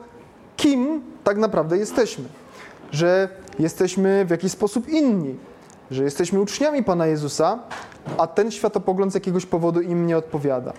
[0.57, 2.25] kim tak naprawdę jesteśmy.
[2.93, 5.37] Że jesteśmy w jakiś sposób inni,
[5.91, 7.59] że jesteśmy uczniami Pana Jezusa,
[8.19, 10.73] a ten światopogląd z jakiegoś powodu im nie odpowiada.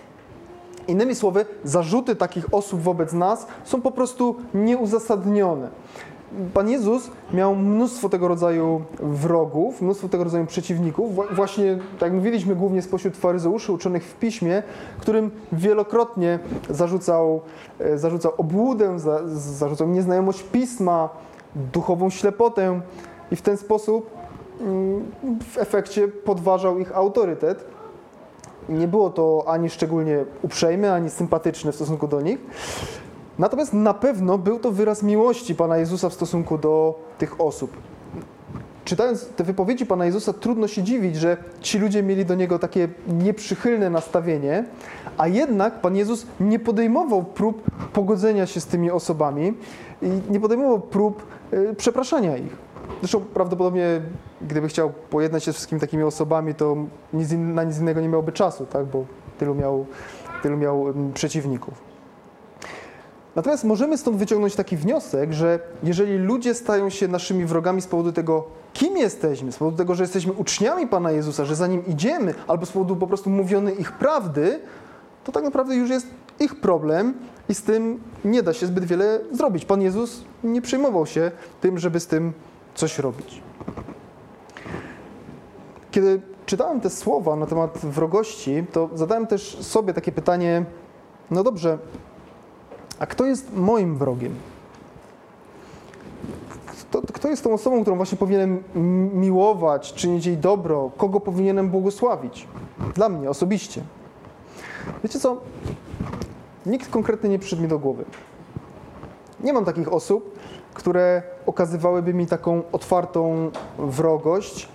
[0.88, 5.70] Innymi słowy, zarzuty takich osób wobec nas są po prostu nieuzasadnione.
[6.54, 12.56] Pan Jezus miał mnóstwo tego rodzaju wrogów, mnóstwo tego rodzaju przeciwników, właśnie, tak jak mówiliśmy,
[12.56, 14.64] głównie spośród faryzeuszy uczonych w piśmie,
[15.00, 16.40] którym wielokrotnie
[16.70, 17.42] zarzucał,
[17.80, 21.10] e, zarzucał obłudę, zarzucał nieznajomość pisma,
[21.74, 22.82] duchową ślepotę
[23.32, 24.12] i w ten sposób
[24.62, 25.12] mm,
[25.54, 27.66] w efekcie podważał ich autorytet.
[28.70, 32.40] Nie było to ani szczególnie uprzejme, ani sympatyczne w stosunku do nich.
[33.40, 37.72] Natomiast na pewno był to wyraz miłości Pana Jezusa w stosunku do tych osób.
[38.86, 42.88] Czytając te wypowiedzi Pana Jezusa, trudno się dziwić, że ci ludzie mieli do Niego takie
[43.08, 44.66] nieprzychylne nastawienie,
[45.18, 49.54] a jednak Pan Jezus nie podejmował prób pogodzenia się z tymi osobami
[50.02, 51.24] i nie podejmował prób
[51.54, 52.56] y, przepraszania ich.
[53.00, 54.02] Zresztą prawdopodobnie,
[54.42, 56.76] gdyby chciał pojednać się z wszystkimi takimi osobami, to
[57.14, 58.86] nic in, na nic innego nie miałby czasu, tak?
[58.86, 59.06] bo
[59.38, 59.86] tylu miał,
[60.44, 61.89] tylu miał mm, przeciwników.
[63.40, 68.12] Natomiast możemy stąd wyciągnąć taki wniosek, że jeżeli ludzie stają się naszymi wrogami z powodu
[68.12, 72.34] tego, kim jesteśmy, z powodu tego, że jesteśmy uczniami Pana Jezusa, że za Nim idziemy,
[72.48, 74.60] albo z powodu po prostu mówionej ich prawdy,
[75.24, 76.08] to tak naprawdę już jest
[76.40, 77.14] ich problem
[77.50, 79.66] i z tym nie da się zbyt wiele zrobić.
[79.66, 82.34] Pan Jezus nie przejmował się tym, żeby z tym
[82.76, 83.42] coś robić.
[85.92, 90.66] Kiedy czytałem te słowa na temat wrogości, to zadałem też sobie takie pytanie,
[91.32, 91.78] no dobrze,
[93.00, 94.36] a kto jest moim wrogiem?
[96.90, 98.64] kto, kto jest tą osobą, którą właśnie powinienem
[99.14, 102.48] miłować, czynić jej dobro, kogo powinienem błogosławić?
[102.96, 103.82] Dla mnie osobiście.
[105.04, 105.42] Wiecie co?
[106.66, 108.06] Nikt konkretnie nie przyszedł mi do głowy.
[109.40, 110.40] Nie mam takich osób,
[110.74, 114.70] które okazywałyby mi taką otwartą wrogość,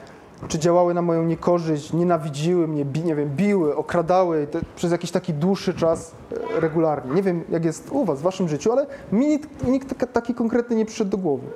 [0.48, 5.10] czy działały na moją niekorzyść, nienawidziły mnie, bi, nie wiem, biły, okradały te, przez jakiś
[5.10, 6.14] taki dłuższy czas
[6.56, 7.14] e, regularnie.
[7.14, 10.76] Nie wiem, jak jest u Was, w Waszym życiu, ale mi nikt, nikt taki konkretny
[10.76, 11.46] nie przyszedł do głowy.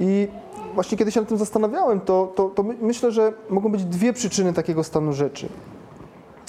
[0.00, 0.28] I
[0.74, 4.52] właśnie kiedy się nad tym zastanawiałem, to, to, to myślę, że mogą być dwie przyczyny
[4.52, 5.48] takiego stanu rzeczy.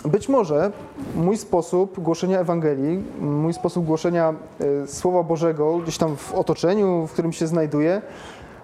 [0.05, 0.71] Być może
[1.15, 4.33] mój sposób głoszenia Ewangelii, mój sposób głoszenia
[4.83, 8.01] e, Słowa Bożego gdzieś tam w otoczeniu, w którym się znajduję,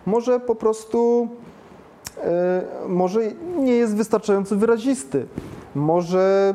[0.06, 1.28] może po prostu
[2.24, 3.20] e, może
[3.58, 5.26] nie jest wystarczająco wyrazisty,
[5.76, 6.54] może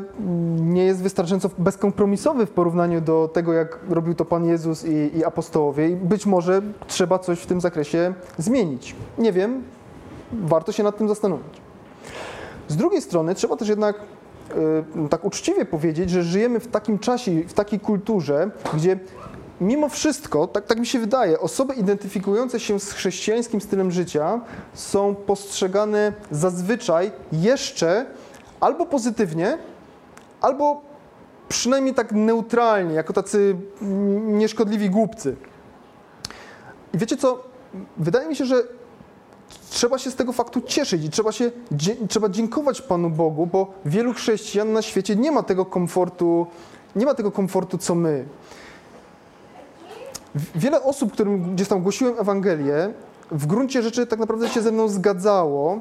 [0.61, 5.25] nie jest wystarczająco bezkompromisowy w porównaniu do tego, jak robił to Pan Jezus i, i
[5.25, 8.97] apostołowie i być może trzeba coś w tym zakresie zmienić.
[9.19, 9.63] Nie wiem,
[10.33, 11.61] warto się nad tym zastanowić.
[12.69, 13.97] Z drugiej strony trzeba też jednak
[15.07, 18.99] y, tak uczciwie powiedzieć, że żyjemy w takim czasie, w takiej kulturze, gdzie
[19.61, 24.41] mimo wszystko, tak, tak mi się wydaje, osoby identyfikujące się z chrześcijańskim stylem życia
[24.75, 28.07] są postrzegane zazwyczaj jeszcze
[28.61, 29.59] albo pozytywnie,
[30.41, 30.83] albo
[31.49, 33.57] przynajmniej tak neutralnie, jako tacy
[34.21, 35.37] nieszkodliwi głupcy.
[36.95, 37.45] I wiecie co?
[37.97, 38.63] Wydaje mi się, że
[39.71, 41.51] trzeba się z tego faktu cieszyć i trzeba, się,
[42.09, 46.47] trzeba dziękować Panu Bogu, bo wielu chrześcijan na świecie nie ma tego komfortu,
[46.97, 48.25] nie ma tego komfortu, co my.
[50.55, 52.93] Wiele osób, którym gdzieś tam głosiłem Ewangelię,
[53.31, 55.81] w gruncie rzeczy tak naprawdę się ze mną zgadzało,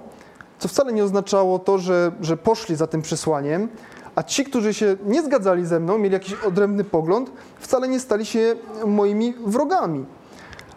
[0.60, 3.68] co wcale nie oznaczało to, że, że poszli za tym przesłaniem,
[4.16, 8.26] a ci, którzy się nie zgadzali ze mną, mieli jakiś odrębny pogląd, wcale nie stali
[8.26, 10.06] się moimi wrogami.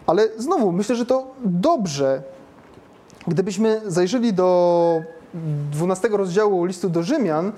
[0.07, 2.23] Ale znowu, myślę, że to dobrze,
[3.27, 5.01] gdybyśmy zajrzeli do
[5.71, 7.51] 12 rozdziału listu do Rzymian,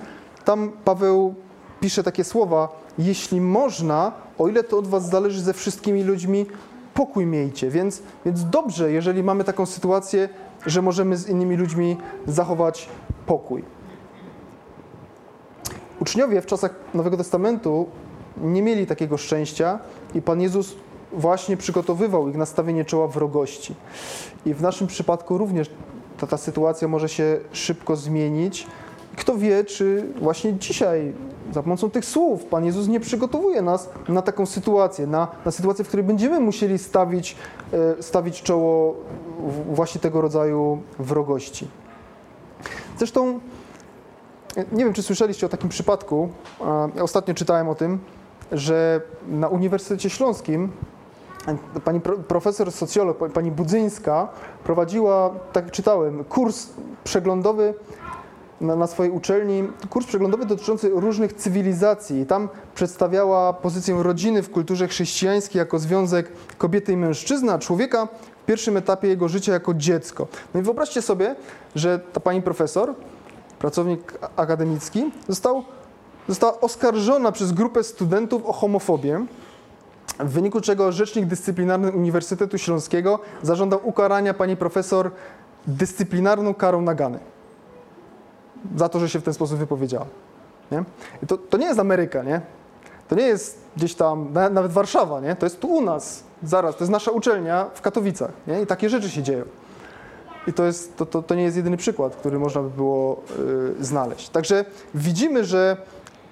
[0.46, 1.36] tam Paweł
[1.80, 6.46] pisze takie słowa: Jeśli można, o ile to od was zależy ze wszystkimi ludźmi,
[6.94, 7.70] pokój miejcie.
[7.70, 10.30] Więc, więc dobrze, jeżeli mamy taką sytuację,
[10.66, 12.90] że możemy z innymi ludźmi zachować
[13.26, 13.64] pokój.
[16.00, 17.88] Uczniowie w czasach Nowego Testamentu
[18.38, 19.80] nie mieli takiego szczęścia
[20.16, 20.76] i Pan Jezus
[21.14, 23.76] właśnie przygotowywał ich na stawienie czoła wrogości.
[24.46, 25.70] I w naszym przypadku również
[26.18, 28.68] ta, ta sytuacja może się szybko zmienić.
[29.18, 31.14] Kto wie, czy właśnie dzisiaj
[31.54, 35.86] za pomocą tych słów Pan Jezus nie przygotowuje nas na taką sytuację, na, na sytuację,
[35.86, 37.36] w której będziemy musieli stawić,
[37.74, 38.96] e, stawić czoło
[39.72, 41.68] właśnie tego rodzaju wrogości.
[42.98, 43.40] Zresztą
[44.72, 46.30] nie wiem, czy słyszeliście o takim przypadku.
[46.96, 48.00] Ja ostatnio czytałem o tym,
[48.52, 50.72] że na Uniwersytecie Śląskim
[51.84, 54.28] pani profesor socjolog, pani Budzyńska
[54.64, 56.68] prowadziła, tak czytałem, kurs
[57.04, 57.74] przeglądowy
[58.62, 62.26] na, na, swojej uczelni kurs przeglądowy dotyczący różnych cywilizacji.
[62.26, 68.08] Tam przedstawiała pozycję rodziny w kulturze chrześcijańskiej jako związek kobiety i mężczyzny, a człowieka
[68.44, 70.28] w pierwszym etapie jego życia jako dziecko.
[70.54, 71.36] No i wyobraźcie sobie,
[71.76, 72.94] że ta pani profesor,
[73.60, 75.64] pracownik akademicki, został,
[76.28, 79.26] została oskarżona przez grupę studentów o homofobię,
[80.20, 85.12] w wyniku czego rzecznik dyscyplinarny Uniwersytetu Śląskiego zażądał ukarania pani profesor
[85.68, 87.20] dyscyplinarną karą nagany
[88.76, 90.06] za to, że się w ten sposób wypowiedziała.
[90.72, 90.84] Nie?
[91.28, 92.42] To, to nie jest Ameryka, nie?
[93.08, 95.36] To nie jest gdzieś tam, nawet Warszawa, nie?
[95.36, 98.62] To jest tu u nas, zaraz, to jest nasza uczelnia w Katowicach, nie?
[98.62, 99.44] I takie rzeczy się dzieją.
[100.48, 103.22] I to, jest, to, to, to nie jest jedyny przykład, który można by było
[103.80, 104.30] y, znaleźć.
[104.30, 105.78] Także widzimy, że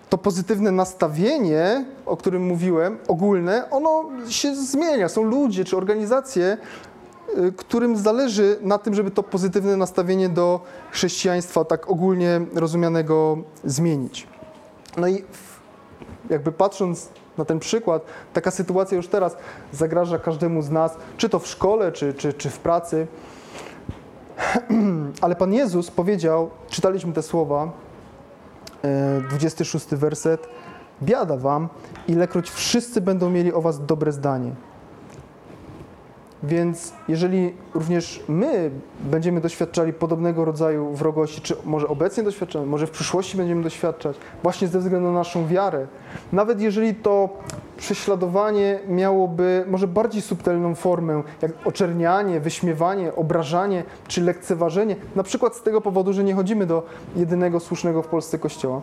[0.10, 5.10] to pozytywne nastawienie, o którym mówiłem, ogólne, ono się zmienia.
[5.10, 6.58] Są ludzie czy organizacje,
[7.58, 10.60] którym zależy na tym, żeby to pozytywne nastawienie do
[10.92, 14.28] chrześcijaństwa tak ogólnie rozumianego zmienić.
[14.98, 15.24] No i
[16.30, 19.38] jakby patrząc na ten przykład, taka sytuacja już teraz
[19.72, 23.08] zagraża każdemu z nas, czy to w szkole, czy, czy, czy w pracy.
[25.22, 27.72] Ale Pan Jezus powiedział, czytaliśmy te słowa,
[29.30, 30.48] 26 y, werset,
[31.04, 31.70] biada wam,
[32.08, 34.52] ilekroć wszyscy będą mieli o was dobre zdanie.
[36.44, 42.92] Więc jeżeli również my będziemy doświadczali podobnego rodzaju wrogości, czy może obecnie doświadczamy, może w
[42.92, 45.88] przyszłości będziemy doświadczać, właśnie ze względu na naszą wiarę,
[46.32, 47.30] nawet jeżeli to
[47.78, 55.62] prześladowanie miałoby może bardziej subtelną formę, jak oczernianie, wyśmiewanie, obrażanie czy lekceważenie, na przykład z
[55.62, 56.84] tego powodu, że nie chodzimy do
[57.16, 58.82] jedynego słusznego w Polsce kościoła,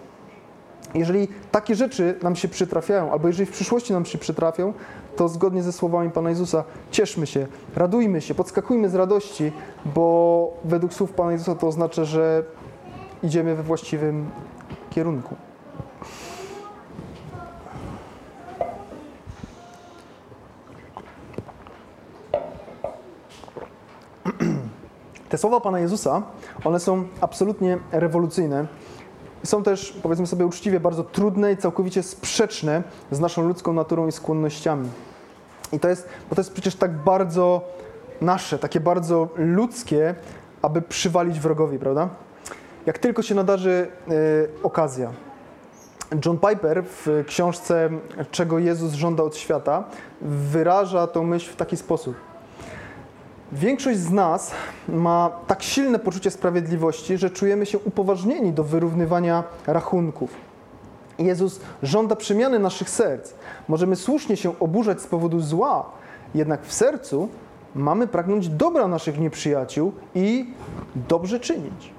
[0.95, 4.73] Jeżeli takie rzeczy nam się przytrafiają, albo jeżeli w przyszłości nam się przytrafią,
[5.17, 7.47] to zgodnie ze słowami Pana Jezusa cieszmy się,
[7.77, 9.53] radujmy się, podskakujmy z radości,
[9.95, 12.45] bo według słów Pana Jezusa to oznacza, że
[13.23, 14.31] idziemy we właściwym
[14.91, 15.37] kierunku.
[25.29, 26.23] Te słowa Pana Jezusa,
[26.65, 28.67] one są absolutnie rewolucyjne.
[29.45, 34.13] Są też, powiedzmy sobie uczciwie, bardzo trudne i całkowicie sprzeczne z naszą ludzką naturą i
[34.13, 34.89] skłonnościami.
[35.73, 37.69] I to jest, bo to jest przecież tak bardzo
[38.21, 40.15] nasze, takie bardzo ludzkie,
[40.63, 42.09] aby przywalić wrogowi, prawda?
[42.87, 45.13] Jak tylko się nadarzy y, okazja.
[46.25, 47.91] John Piper w książce
[48.31, 49.85] Czego Jezus żąda od świata
[50.23, 52.30] wyraża tą myśl w taki sposób.
[53.53, 54.51] Większość z nas
[54.89, 60.31] ma tak silne poczucie sprawiedliwości, że czujemy się upoważnieni do wyrównywania rachunków.
[61.19, 63.33] Jezus żąda przemiany naszych serc.
[63.69, 65.91] Możemy słusznie się oburzać z powodu zła,
[66.35, 67.29] jednak w sercu
[67.75, 70.55] mamy pragnąć dobra naszych nieprzyjaciół i
[71.09, 71.93] dobrze czynić.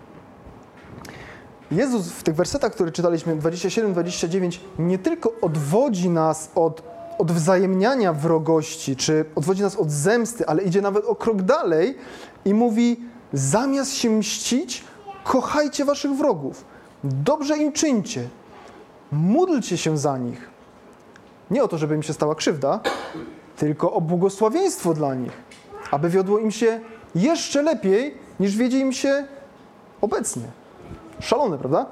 [1.72, 6.91] Jezus w tych wersetach, które czytaliśmy, 27-29, nie tylko odwodzi nas od
[7.22, 11.98] odwzajemniania wrogości, czy odwodzi nas od zemsty, ale idzie nawet o krok dalej
[12.46, 13.00] i mówi:
[13.34, 14.84] zamiast się mścić,
[15.24, 16.66] kochajcie waszych wrogów,
[17.04, 18.30] dobrze im czyńcie,
[19.12, 20.50] módlcie się za nich.
[21.52, 22.80] Nie o to, żeby im się stała krzywda,
[23.58, 25.32] tylko o błogosławieństwo dla nich,
[25.92, 26.80] aby wiodło im się
[27.16, 29.28] jeszcze lepiej, niż wiedzie im się
[30.02, 30.44] obecnie.
[31.20, 31.86] Szalone, prawda?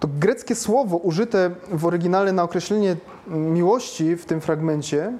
[0.00, 5.12] To greckie słowo użyte w oryginale na określenie miłości w tym fragmencie,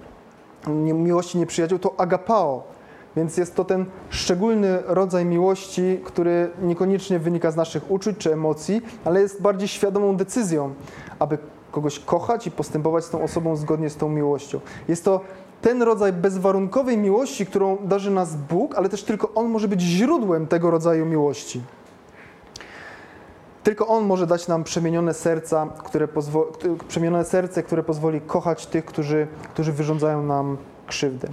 [0.94, 2.62] miłości nieprzyjaciół, to agapao.
[3.16, 8.82] Więc jest to ten szczególny rodzaj miłości, który niekoniecznie wynika z naszych uczuć czy emocji,
[9.04, 10.74] ale jest bardziej świadomą decyzją,
[11.18, 11.38] aby
[11.72, 14.60] kogoś kochać i postępować z tą osobą zgodnie z tą miłością.
[14.88, 15.20] Jest to
[15.62, 20.46] ten rodzaj bezwarunkowej miłości, którą darzy nas Bóg, ale też tylko On może być źródłem
[20.46, 21.62] tego rodzaju miłości.
[23.68, 26.09] Tylko On może dać nam przemienione serca, które
[26.88, 31.28] przemienione serce, które pozwoli kochać tych, którzy, którzy wyrządzają nam krzywdę.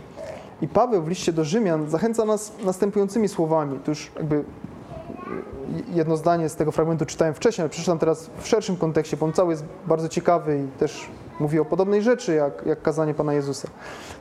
[0.62, 3.80] I Paweł w liście do Rzymian zachęca nas następującymi słowami.
[3.80, 4.44] Tu już jakby
[5.94, 9.34] jedno zdanie z tego fragmentu czytałem wcześniej, ale przeczytam teraz w szerszym kontekście, bo on
[9.34, 11.08] cały jest bardzo ciekawy i też
[11.40, 13.68] mówi o podobnej rzeczy, jak, jak kazanie Pana Jezusa.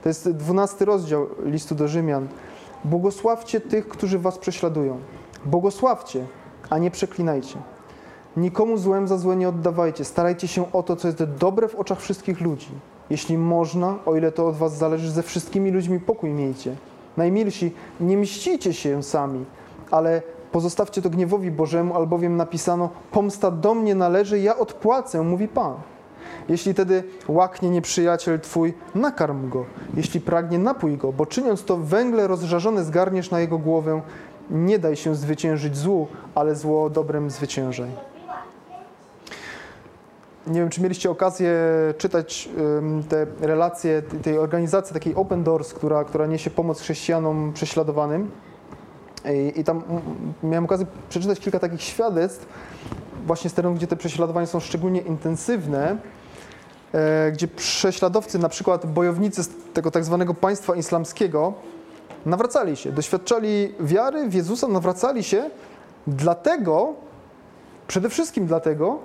[0.02, 2.28] To jest dwunasty rozdział listu do Rzymian.
[2.84, 4.98] Błogosławcie tych, którzy was prześladują.
[5.44, 6.26] Błogosławcie,
[6.70, 7.73] a nie przeklinajcie.
[8.36, 10.04] Nikomu złem za złe nie oddawajcie.
[10.04, 12.68] Starajcie się o to, co jest dobre w oczach wszystkich ludzi.
[13.10, 16.76] Jeśli można, o ile to od was zależy, ze wszystkimi ludźmi pokój miejcie.
[17.16, 19.44] Najmilsi, nie mścicie się sami,
[19.90, 25.74] ale pozostawcie to gniewowi Bożemu, albowiem napisano: Pomsta do mnie należy, ja odpłacę, mówi Pan.
[26.48, 29.64] Jeśli tedy łaknie nieprzyjaciel twój, nakarm go.
[29.96, 34.00] Jeśli pragnie, napój go, bo czyniąc to węgle rozżarzone zgarniesz na jego głowę.
[34.50, 38.13] Nie daj się zwyciężyć złu, ale zło dobrem zwyciężaj.
[40.46, 41.52] Nie wiem, czy mieliście okazję
[41.98, 42.48] czytać
[43.08, 48.30] te relacje tej organizacji, takiej Open Doors, która, która niesie pomoc chrześcijanom prześladowanym.
[49.34, 49.82] I, I, tam
[50.42, 52.46] miałem okazję przeczytać kilka takich świadectw,
[53.26, 55.96] właśnie z terenów, gdzie te prześladowania są szczególnie intensywne,
[56.92, 61.52] e, gdzie prześladowcy, na przykład bojownicy z tego tak zwanego państwa islamskiego,
[62.26, 65.50] nawracali się, doświadczali wiary w Jezusa, nawracali się,
[66.06, 66.94] dlatego,
[67.86, 68.98] przede wszystkim dlatego,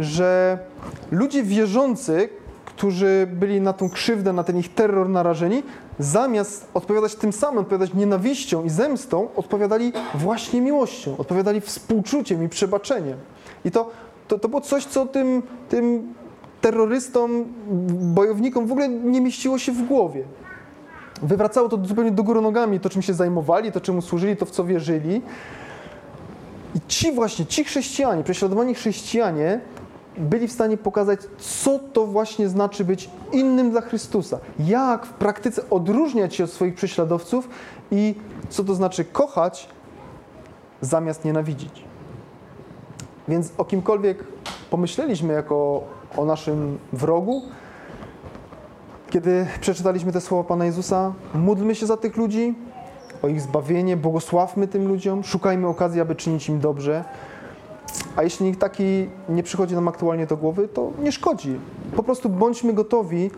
[0.00, 0.58] że
[1.10, 2.28] ludzie wierzący,
[2.64, 5.62] którzy byli na tą krzywdę, na ten ich terror narażeni,
[5.98, 13.18] zamiast odpowiadać tym samym, odpowiadać nienawiścią i zemstą, odpowiadali właśnie miłością, odpowiadali współczuciem i przebaczeniem.
[13.64, 13.90] I to,
[14.28, 16.14] to, to było coś, co tym, tym
[16.60, 17.44] terrorystom,
[18.14, 20.24] bojownikom w ogóle nie mieściło się w głowie.
[21.22, 24.50] Wywracało to zupełnie do góry nogami, to czym się zajmowali, to czemu służyli, to w
[24.50, 25.22] co wierzyli.
[26.74, 29.60] I ci właśnie, ci chrześcijanie, prześladowani chrześcijanie,
[30.18, 34.38] byli w stanie pokazać, co to właśnie znaczy być innym dla Chrystusa.
[34.58, 37.48] Jak w praktyce odróżniać się od swoich prześladowców
[37.90, 38.14] i
[38.48, 39.68] co to znaczy kochać
[40.80, 41.84] zamiast nienawidzić.
[43.28, 44.24] Więc o kimkolwiek
[44.70, 45.82] pomyśleliśmy jako
[46.16, 47.42] o naszym wrogu,
[49.10, 52.54] kiedy przeczytaliśmy te słowa Pana Jezusa, módlmy się za tych ludzi,
[53.22, 57.04] o ich zbawienie, błogosławmy tym ludziom, szukajmy okazji, aby czynić im dobrze.
[58.16, 61.58] A jeśli nikt taki nie przychodzi nam aktualnie do głowy, to nie szkodzi.
[61.96, 63.30] Po prostu bądźmy gotowi,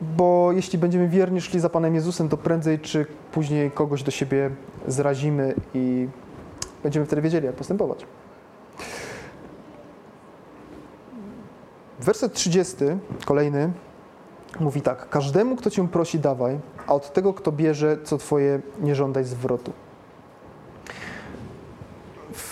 [0.00, 4.50] bo jeśli będziemy wierni szli za Panem Jezusem, to prędzej czy później kogoś do siebie
[4.86, 6.08] zrazimy i
[6.82, 8.06] będziemy wtedy wiedzieli, jak postępować.
[12.00, 12.76] Werset 30,
[13.24, 13.72] kolejny,
[14.60, 18.94] mówi tak: Każdemu, kto cię prosi, dawaj, a od tego, kto bierze, co twoje, nie
[18.94, 19.72] żądaj zwrotu.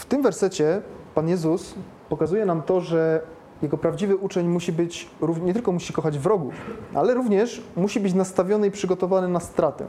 [0.08, 0.82] Tym wersecie
[1.14, 1.74] Pan Jezus
[2.08, 3.22] pokazuje nam to, że
[3.62, 5.10] jego prawdziwy uczeń musi być,
[5.42, 6.54] nie tylko musi kochać wrogów,
[6.94, 9.86] ale również musi być nastawiony i przygotowany na stratę.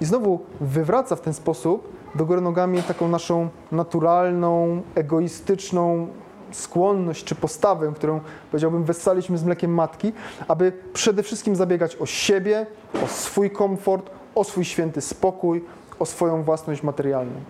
[0.00, 6.08] I znowu wywraca w ten sposób do góry nogami taką naszą naturalną, egoistyczną
[6.52, 10.12] skłonność czy postawę, którą powiedziałbym wessaliśmy z mlekiem matki,
[10.48, 12.66] aby przede wszystkim zabiegać o siebie,
[13.04, 15.64] o swój komfort, o swój święty spokój,
[15.98, 17.40] o swoją własność materialną.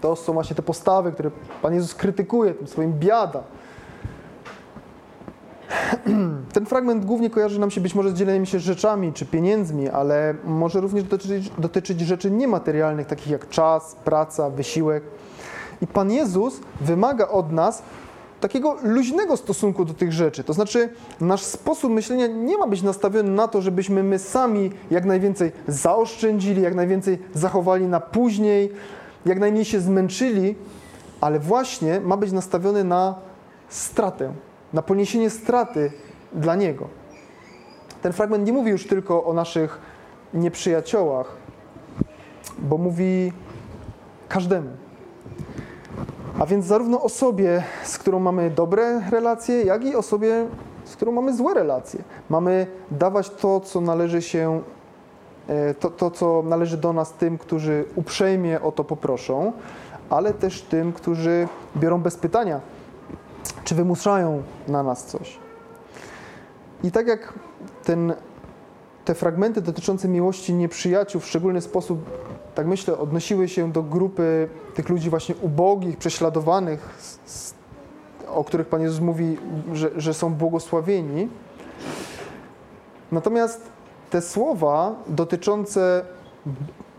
[0.00, 1.30] To są właśnie te postawy, które
[1.62, 3.42] Pan Jezus krytykuje tym swoim biada.
[6.54, 10.34] Ten fragment głównie kojarzy nam się być może z dzieleniem się rzeczami czy pieniędzmi, ale
[10.44, 15.02] może również dotyczyć, dotyczyć rzeczy niematerialnych, takich jak czas, praca, wysiłek.
[15.82, 17.82] I Pan Jezus wymaga od nas
[18.40, 20.44] takiego luźnego stosunku do tych rzeczy.
[20.44, 20.88] To znaczy,
[21.20, 26.62] nasz sposób myślenia nie ma być nastawiony na to, żebyśmy my sami jak najwięcej zaoszczędzili,
[26.62, 28.72] jak najwięcej zachowali na później,
[29.28, 30.54] jak najmniej się zmęczyli,
[31.20, 33.14] ale właśnie ma być nastawiony na
[33.68, 34.32] stratę,
[34.72, 35.92] na poniesienie straty
[36.32, 36.88] dla Niego.
[38.02, 39.78] Ten fragment nie mówi już tylko o naszych
[40.34, 41.36] nieprzyjaciołach,
[42.58, 43.32] bo mówi
[44.28, 44.70] każdemu.
[46.38, 50.46] A więc zarówno osobie, z którą mamy dobre relacje, jak i osobie,
[50.84, 52.00] z którą mamy złe relacje.
[52.28, 54.62] Mamy dawać to, co należy się,
[55.80, 59.52] to, to, co należy do nas tym, którzy uprzejmie o to poproszą,
[60.10, 62.60] ale też tym, którzy biorą bez pytania,
[63.64, 65.38] czy wymuszają na nas coś.
[66.84, 67.34] I tak jak
[67.84, 68.14] ten,
[69.04, 71.98] te fragmenty dotyczące miłości nieprzyjaciół w szczególny sposób
[72.58, 76.88] tak myślę, odnosiły się do grupy tych ludzi właśnie ubogich, prześladowanych,
[78.28, 79.38] o których Pan Jezus mówi,
[79.72, 81.28] że, że są błogosławieni.
[83.12, 83.70] Natomiast
[84.10, 86.02] te słowa dotyczące,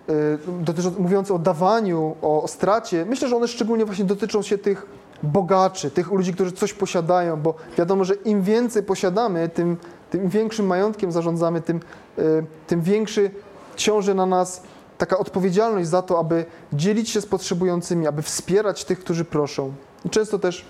[0.09, 4.85] y, dotyczące mówiące o dawaniu, o, stracie, myślę, że one szczególnie właśnie dotyczą się tych
[5.23, 9.77] bogaczy, tych ludzi, którzy coś posiadają, bo wiadomo, że im więcej posiadamy, tym,
[10.09, 11.79] tym większym majątkiem zarządzamy, tym,
[12.19, 13.31] y, tym większy
[13.75, 14.63] ciąży na nas
[14.97, 19.73] taka odpowiedzialność za to, aby dzielić się z potrzebującymi, aby wspierać tych, którzy proszą.
[20.05, 20.65] I często też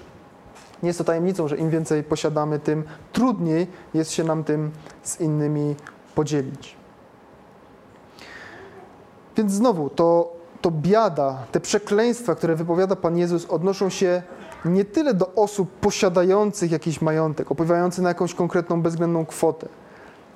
[0.84, 2.84] nie jest to tajemnicą, że im więcej posiadamy, tym
[3.14, 4.72] trudniej jest się nam tym
[5.04, 5.76] z innymi
[6.20, 6.76] podzielić.
[9.38, 14.22] Więc znowu, to, to biada, te przekleństwa, które wypowiada Pan Jezus, odnoszą się
[14.66, 19.68] nie tyle do osób posiadających jakiś majątek, opływających na jakąś konkretną, bezwzględną kwotę,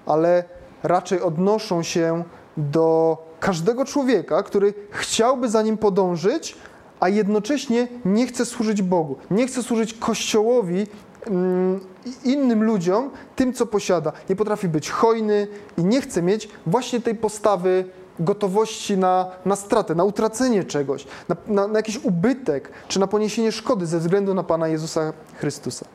[0.06, 0.44] ale
[0.84, 2.24] raczej odnoszą się
[2.58, 6.58] do każdego człowieka, który chciałby za nim podążyć,
[7.00, 10.88] a jednocześnie nie chce służyć Bogu, nie chce służyć Kościołowi,
[11.28, 11.80] mm,
[12.24, 14.12] innym ludziom, tym, co posiada.
[14.30, 15.48] Nie potrafi być hojny
[15.78, 17.86] i nie chce mieć właśnie tej postawy
[18.20, 23.52] gotowości na, na stratę, na utracenie czegoś, na, na, na jakiś ubytek, czy na poniesienie
[23.52, 25.86] szkody ze względu na Pana Jezusa Chrystusa.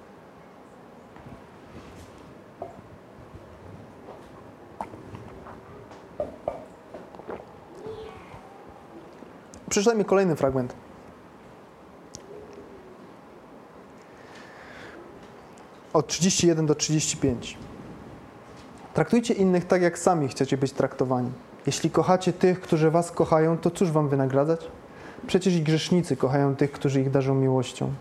[9.71, 10.88] Przeczytajmy kolejny fragment.
[15.99, 17.59] Od 31 do 35.
[18.95, 21.31] Traktujcie innych tak, jak sami chcecie być traktowani.
[21.67, 24.61] Jeśli kochacie tych, którzy was kochają, to cóż wam wynagradzać?
[25.27, 27.93] Przecież i grzesznicy kochają tych, którzy ich darzą miłością.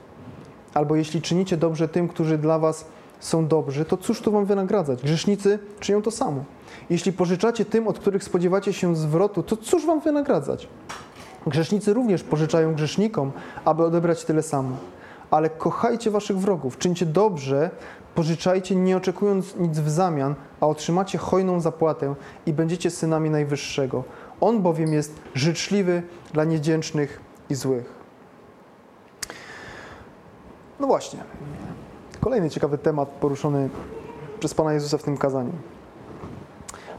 [0.74, 2.86] Albo jeśli czynicie dobrze tym, którzy dla was
[3.20, 5.02] są dobrzy, to cóż tu wam wynagradzać?
[5.02, 6.43] Grzesznicy czynią to samo.
[6.89, 10.68] Jeśli pożyczacie tym, od których spodziewacie się zwrotu, to cóż wam wynagradzać?
[11.48, 13.32] Grzesznicy również pożyczają grzesznikom,
[13.66, 14.78] aby odebrać tyle samo.
[15.32, 17.69] Ale kochajcie waszych wrogów, czyńcie dobrze,
[18.15, 22.15] pożyczajcie, nie oczekując nic w zamian, a otrzymacie hojną zapłatę
[22.45, 24.03] i będziecie synami Najwyższego.
[24.41, 26.03] On bowiem jest życzliwy
[26.34, 27.93] dla niewdzięcznych i złych.
[30.80, 31.19] No właśnie.
[32.21, 33.69] Kolejny ciekawy temat poruszony
[34.39, 35.51] przez Pana Jezusa w tym kazaniu.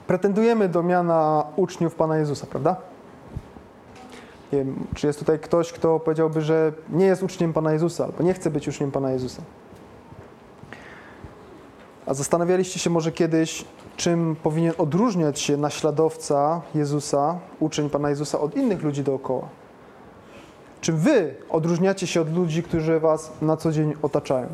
[0.06, 2.76] Pretendujemy do miana uczniów Pana Jezusa, prawda?
[4.52, 8.22] Nie wiem, czy jest tutaj ktoś, kto powiedziałby, że nie jest uczniem Pana Jezusa albo
[8.22, 9.42] nie chce być uczniem Pana Jezusa?
[12.06, 13.64] A zastanawialiście się może kiedyś,
[13.96, 19.48] czym powinien odróżniać się naśladowca Jezusa, uczeń Pana Jezusa od innych ludzi dookoła?
[20.80, 24.46] Czym wy odróżniacie się od ludzi, którzy was na co dzień otaczają?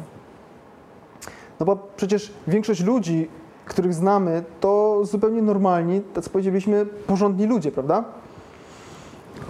[1.61, 3.29] No bo przecież większość ludzi,
[3.65, 8.05] których znamy, to zupełnie normalni, tak powiedzieliśmy, porządni ludzie, prawda?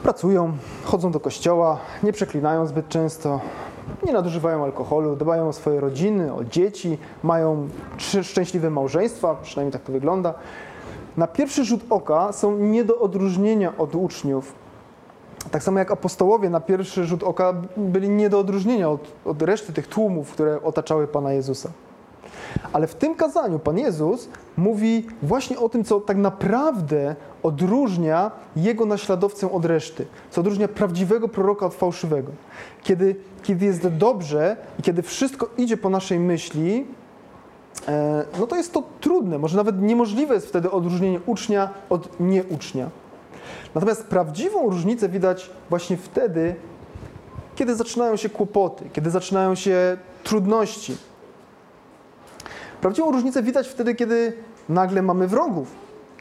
[0.03, 0.53] Pracują,
[0.85, 3.41] chodzą do kościoła, nie przeklinają zbyt często,
[4.07, 7.69] nie nadużywają alkoholu, dbają o swoje rodziny, o dzieci, mają
[8.23, 10.35] szczęśliwe małżeństwa, przynajmniej tak to wygląda.
[11.17, 14.53] Na pierwszy rzut oka są nie do odróżnienia od uczniów.
[15.51, 19.73] Tak samo jak apostołowie na pierwszy rzut oka byli nie do odróżnienia od, od reszty
[19.73, 21.71] tych tłumów, które otaczały Pana Jezusa.
[22.73, 28.87] Ale w tym kazaniu Pan Jezus mówi właśnie o tym, co tak naprawdę odróżnia Jego
[28.87, 32.33] naśladowcę od reszty, co odróżnia prawdziwego proroka od fałszywego.
[32.83, 36.87] Kiedy, kiedy jest dobrze i kiedy wszystko idzie po naszej myśli,
[37.89, 42.91] e, no to jest to trudne, może nawet niemożliwe jest wtedy odróżnienie ucznia od nieucznia.
[43.75, 46.55] Natomiast prawdziwą różnicę widać właśnie wtedy,
[47.57, 50.97] kiedy zaczynają się kłopoty, kiedy zaczynają się trudności,
[52.85, 54.33] Prawdziwą różnicę widać wtedy, kiedy
[54.69, 55.69] nagle mamy wrogów,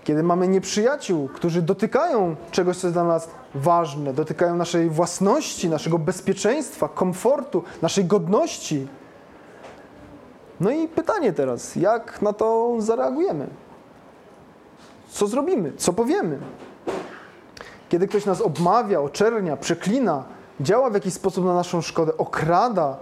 [0.03, 5.99] kiedy mamy nieprzyjaciół, którzy dotykają czegoś, co jest dla nas ważne, dotykają naszej własności, naszego
[5.99, 8.87] bezpieczeństwa, komfortu, naszej godności.
[10.59, 13.47] No i pytanie teraz, jak na to zareagujemy?
[15.09, 15.73] Co zrobimy?
[15.77, 16.39] Co powiemy?
[17.89, 20.23] Kiedy ktoś nas obmawia, oczernia, przeklina,
[20.61, 22.97] działa w jakiś sposób na naszą szkodę, okrada,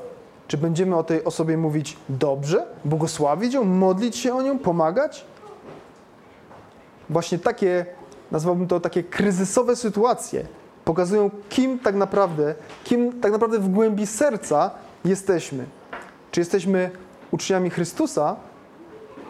[0.52, 5.26] czy będziemy o tej osobie mówić dobrze, błogosławić ją, modlić się o nią, pomagać?
[7.10, 7.86] Właśnie takie,
[8.32, 10.46] nazwałbym to takie kryzysowe sytuacje,
[10.86, 14.72] pokazują, kim tak naprawdę, kim tak naprawdę w głębi serca
[15.06, 15.66] jesteśmy.
[16.32, 16.92] Czy jesteśmy
[17.32, 18.36] uczniami Chrystusa,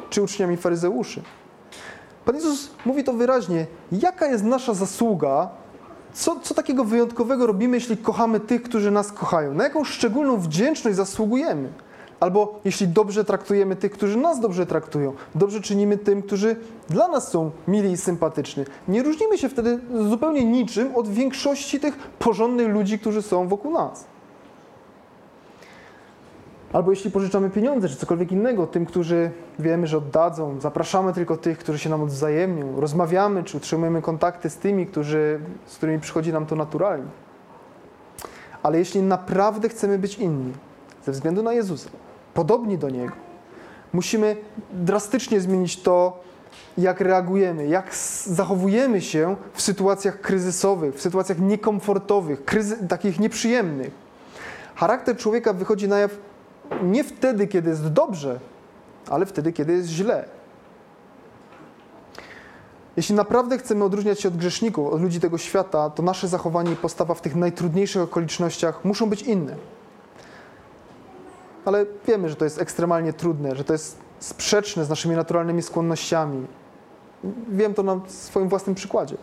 [0.10, 1.22] czy uczniami faryzeuszy?
[2.26, 3.66] Pan Jezus mówi to wyraźnie.
[3.92, 5.50] Jaka jest nasza zasługa
[6.14, 9.54] co, co takiego wyjątkowego robimy, jeśli kochamy tych, którzy nas kochają?
[9.54, 11.70] Na jaką szczególną wdzięczność zasługujemy?
[12.20, 16.56] Albo jeśli dobrze traktujemy tych, którzy nas dobrze traktują, dobrze czynimy tym, którzy
[16.90, 18.64] dla nas są mili i sympatyczni.
[18.88, 24.11] Nie różnimy się wtedy zupełnie niczym od większości tych porządnych ludzi, którzy są wokół nas.
[26.74, 31.58] Albo jeśli pożyczamy pieniądze czy cokolwiek innego tym, którzy wiemy, że oddadzą, zapraszamy tylko tych,
[31.58, 36.46] którzy się nam odwzajemnią, rozmawiamy czy utrzymujemy kontakty z tymi, którzy, z którymi przychodzi nam
[36.46, 37.08] to naturalnie.
[38.64, 40.54] Ale jeśli naprawdę chcemy być inni,
[41.06, 41.90] ze względu na Jezusa,
[42.34, 43.14] podobni do Niego,
[43.94, 44.36] musimy
[44.74, 46.24] drastycznie zmienić to,
[46.78, 47.96] jak reagujemy, jak
[48.26, 52.44] zachowujemy się w sytuacjach kryzysowych, w sytuacjach niekomfortowych,
[52.90, 53.92] takich nieprzyjemnych.
[54.76, 56.12] Charakter człowieka wychodzi na jaw
[56.84, 58.40] nie wtedy, kiedy jest dobrze,
[59.10, 60.26] ale wtedy, kiedy jest źle.
[62.98, 66.76] Jeśli naprawdę chcemy odróżniać się od grzeszników, od ludzi tego świata, to nasze zachowanie i
[66.76, 69.56] postawa w tych najtrudniejszych okolicznościach muszą być inne.
[71.66, 76.48] Ale wiemy, że to jest ekstremalnie trudne, że to jest sprzeczne z naszymi naturalnymi skłonnościami.
[77.50, 79.16] Wiem to na swoim własnym przykładzie.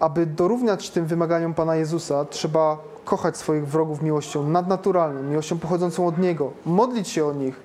[0.00, 6.18] Aby dorównać tym wymaganiom Pana Jezusa, trzeba kochać swoich wrogów miłością nadnaturalną, miłością pochodzącą od
[6.18, 7.60] Niego, modlić się o nich.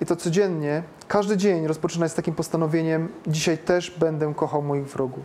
[0.00, 5.24] I to codziennie, każdy dzień rozpoczynać z takim postanowieniem: Dzisiaj też będę kochał moich wrogów.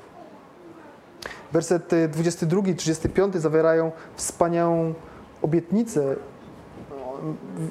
[1.52, 4.94] Wersety 22 i 35 zawierają wspaniałą
[5.42, 6.16] obietnicę.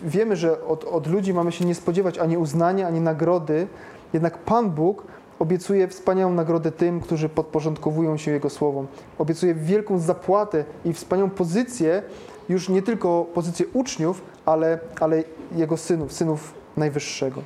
[0.05, 3.67] Wiemy, że od, od ludzi mamy się nie spodziewać ani uznania, ani nagrody,
[4.13, 5.05] jednak Pan Bóg
[5.39, 8.87] Obiecuje wspaniałą nagrodę tym, którzy podporządkowują się Jego słowom.
[9.19, 12.03] Obiecuje wielką zapłatę i wspaniałą pozycję,
[12.49, 17.43] już nie tylko pozycję uczniów, ale, ale Jego synów, synów Najwyższego.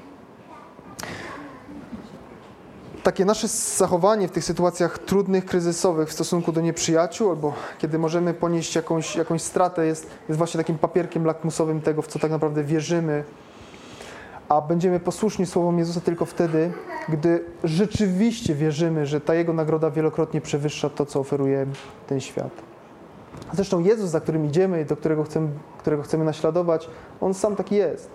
[3.02, 8.34] Takie nasze zachowanie w tych sytuacjach trudnych, kryzysowych w stosunku do nieprzyjaciół, albo kiedy możemy
[8.34, 12.64] ponieść jakąś, jakąś stratę, jest, jest właśnie takim papierkiem lakmusowym tego, w co tak naprawdę
[12.64, 13.24] wierzymy,
[14.52, 16.72] a będziemy posłuszni słowom Jezusa tylko wtedy,
[17.08, 21.66] gdy rzeczywiście wierzymy, że ta Jego nagroda wielokrotnie przewyższa to, co oferuje
[22.06, 22.50] ten świat.
[23.52, 25.48] Zresztą Jezus, za którym idziemy i do którego chcemy,
[25.78, 26.88] którego chcemy naśladować,
[27.20, 28.10] On sam taki jest.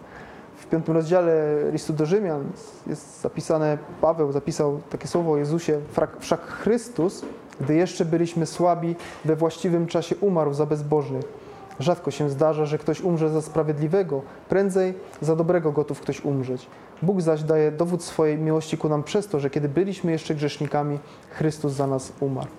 [0.57, 2.43] W piątym rozdziale listu do Rzymian
[2.87, 5.79] jest zapisane, Paweł zapisał takie słowo o Jezusie,
[6.19, 7.25] wszak Chrystus,
[7.61, 11.36] gdy jeszcze byliśmy słabi, we właściwym czasie umarł za bezbożnych
[11.79, 16.67] Rzadko się zdarza, że ktoś umrze za sprawiedliwego, prędzej za dobrego gotów ktoś umrzeć.
[17.01, 20.99] Bóg zaś daje dowód swojej miłości ku nam przez to, że kiedy byliśmy jeszcze grzesznikami,
[21.29, 22.49] Chrystus za nas umarł.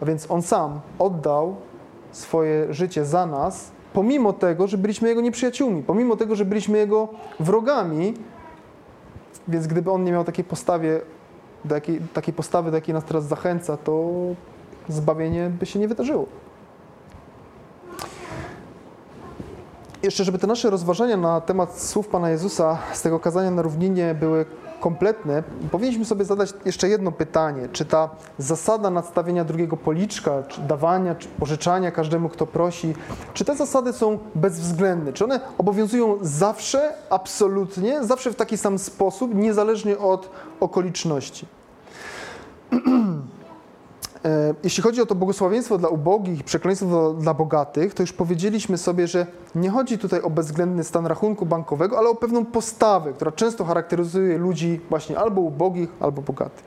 [0.00, 1.56] A więc On sam oddał
[2.12, 7.08] swoje życie za nas, pomimo tego, że byliśmy Jego nieprzyjaciółmi, pomimo tego, że byliśmy Jego
[7.40, 8.14] wrogami,
[9.48, 11.00] więc gdyby On nie miał takiej postawie,
[11.64, 14.10] do jakiej, takiej postawy, do jakiej nas teraz zachęca, to
[14.88, 16.26] zbawienie by się nie wydarzyło.
[20.02, 24.14] Jeszcze, żeby te nasze rozważania na temat słów Pana Jezusa z tego kazania na równinie
[24.20, 24.46] były
[24.80, 27.68] kompletne, powinniśmy sobie zadać jeszcze jedno pytanie.
[27.72, 32.94] Czy ta zasada nadstawienia drugiego policzka, czy dawania, czy pożyczania każdemu, kto prosi,
[33.34, 35.12] czy te zasady są bezwzględne?
[35.12, 40.30] Czy one obowiązują zawsze, absolutnie, zawsze w taki sam sposób, niezależnie od
[40.60, 41.46] okoliczności?
[44.24, 48.78] E, jeśli chodzi o to błogosławieństwo dla ubogich i przekleństwo dla bogatych, to już powiedzieliśmy
[48.78, 53.32] sobie, że nie chodzi tutaj o bezwzględny stan rachunku bankowego, ale o pewną postawę, która
[53.32, 56.64] często charakteryzuje ludzi właśnie albo ubogich, albo bogatych.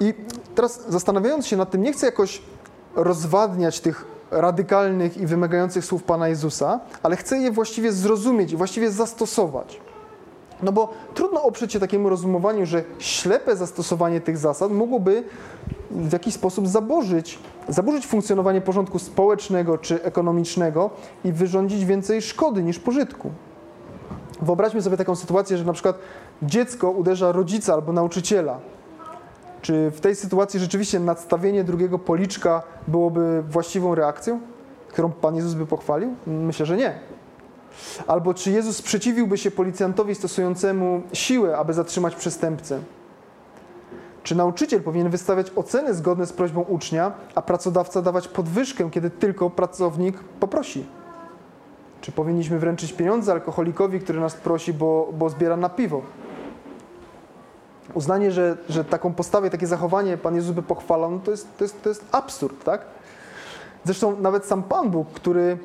[0.00, 0.14] I
[0.54, 2.42] teraz zastanawiając się nad tym, nie chcę jakoś
[2.96, 8.90] rozwadniać tych radykalnych i wymagających słów Pana Jezusa, ale chcę je właściwie zrozumieć i właściwie
[8.90, 9.80] zastosować.
[10.62, 15.24] No bo trudno oprzeć się takiemu rozumowaniu, że ślepe zastosowanie tych zasad mogłoby
[15.90, 17.38] w jakiś sposób zaburzyć,
[17.68, 20.90] zaburzyć funkcjonowanie porządku społecznego czy ekonomicznego
[21.24, 23.30] i wyrządzić więcej szkody niż pożytku.
[24.42, 25.98] Wyobraźmy sobie taką sytuację, że na przykład
[26.42, 28.58] dziecko uderza rodzica albo nauczyciela.
[29.62, 34.40] Czy w tej sytuacji rzeczywiście nadstawienie drugiego policzka byłoby właściwą reakcją,
[34.88, 36.14] którą Pan Jezus by pochwalił?
[36.26, 36.94] Myślę, że nie.
[38.06, 42.80] Albo czy Jezus sprzeciwiłby się policjantowi stosującemu siłę, aby zatrzymać przestępcę?
[44.22, 49.50] Czy nauczyciel powinien wystawiać oceny zgodne z prośbą ucznia, a pracodawca dawać podwyżkę, kiedy tylko
[49.50, 50.86] pracownik poprosi?
[52.00, 56.02] Czy powinniśmy wręczyć pieniądze alkoholikowi, który nas prosi, bo, bo zbiera na piwo?
[57.94, 61.64] Uznanie, że, że taką postawę, takie zachowanie Pan Jezus by pochwalał, no to, jest, to,
[61.64, 62.80] jest, to jest absurd, tak?
[63.84, 65.58] Zresztą nawet sam Pan Bóg, który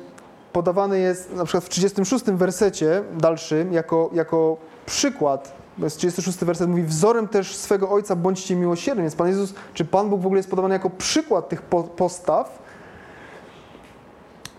[0.52, 6.68] podawany jest na przykład w 36 wersecie dalszym jako, jako przykład, bo jest 36 werset
[6.68, 9.02] mówi, wzorem też swego Ojca bądźcie miłosierni.
[9.02, 11.62] Więc Pan Jezus, czy Pan Bóg w ogóle jest podawany jako przykład tych
[11.96, 12.58] postaw?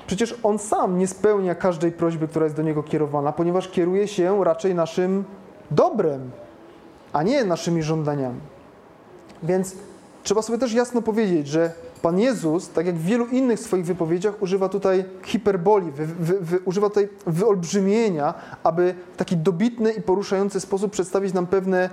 [0.07, 4.43] Przecież On sam nie spełnia każdej prośby, która jest do Niego kierowana, ponieważ kieruje się
[4.43, 5.23] raczej naszym
[5.71, 6.31] dobrem,
[7.13, 8.39] a nie naszymi żądaniami.
[9.43, 9.75] Więc
[10.23, 11.71] trzeba sobie też jasno powiedzieć, że
[12.01, 16.59] Pan Jezus, tak jak w wielu innych swoich wypowiedziach, używa tutaj hiperboli, wy, wy, wy,
[16.65, 18.33] używa tutaj wyolbrzymienia,
[18.63, 21.89] aby w taki dobitny i poruszający sposób przedstawić nam pewne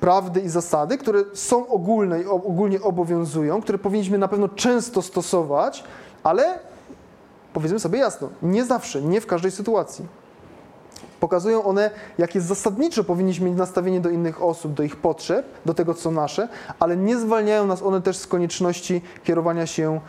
[0.00, 5.84] prawdy i zasady, które są ogólne i ogólnie obowiązują, które powinniśmy na pewno często stosować,
[6.22, 6.58] ale
[7.52, 10.21] powiedzmy sobie jasno, nie zawsze, nie w każdej sytuacji.
[11.22, 15.94] Pokazują one, jakie zasadniczo powinniśmy mieć nastawienie do innych osób, do ich potrzeb, do tego,
[15.94, 16.48] co nasze,
[16.78, 20.00] ale nie zwalniają nas one też z konieczności kierowania się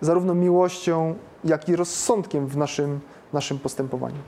[0.00, 1.14] zarówno miłością,
[1.44, 3.00] jak i rozsądkiem w naszym,
[3.32, 4.18] naszym postępowaniu.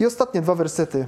[0.00, 1.06] I ostatnie dwa wersety.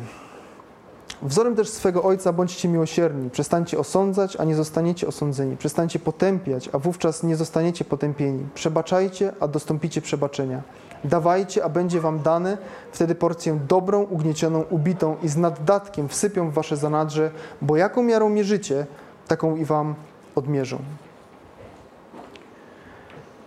[1.23, 5.57] Wzorem też swego Ojca bądźcie miłosierni, przestańcie osądzać, a nie zostaniecie osądzeni.
[5.57, 8.47] Przestańcie potępiać, a wówczas nie zostaniecie potępieni.
[8.55, 10.62] Przebaczajcie, a dostąpicie przebaczenia.
[11.05, 12.59] Dawajcie, a będzie wam dane,
[12.92, 17.30] wtedy porcję dobrą, ugniecioną, ubitą i z naddatkiem wsypią w wasze zanadrze,
[17.62, 18.86] bo jaką miarą mierzycie,
[19.28, 19.94] taką i wam
[20.34, 20.78] odmierzą.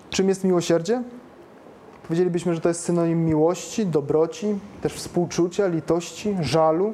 [0.09, 1.03] Czym jest miłosierdzie?
[2.03, 6.93] Powiedzielibyśmy, że to jest synonim miłości, dobroci, też współczucia, litości, żalu,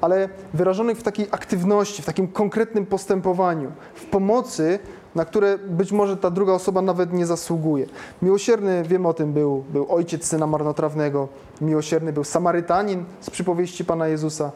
[0.00, 4.78] ale wyrażonych w takiej aktywności, w takim konkretnym postępowaniu, w pomocy
[5.14, 7.86] na które być może ta druga osoba nawet nie zasługuje.
[8.22, 11.28] Miłosierny, wiemy o tym, był, był ojciec syna marnotrawnego,
[11.60, 14.52] miłosierny był Samarytanin z przypowieści Pana Jezusa.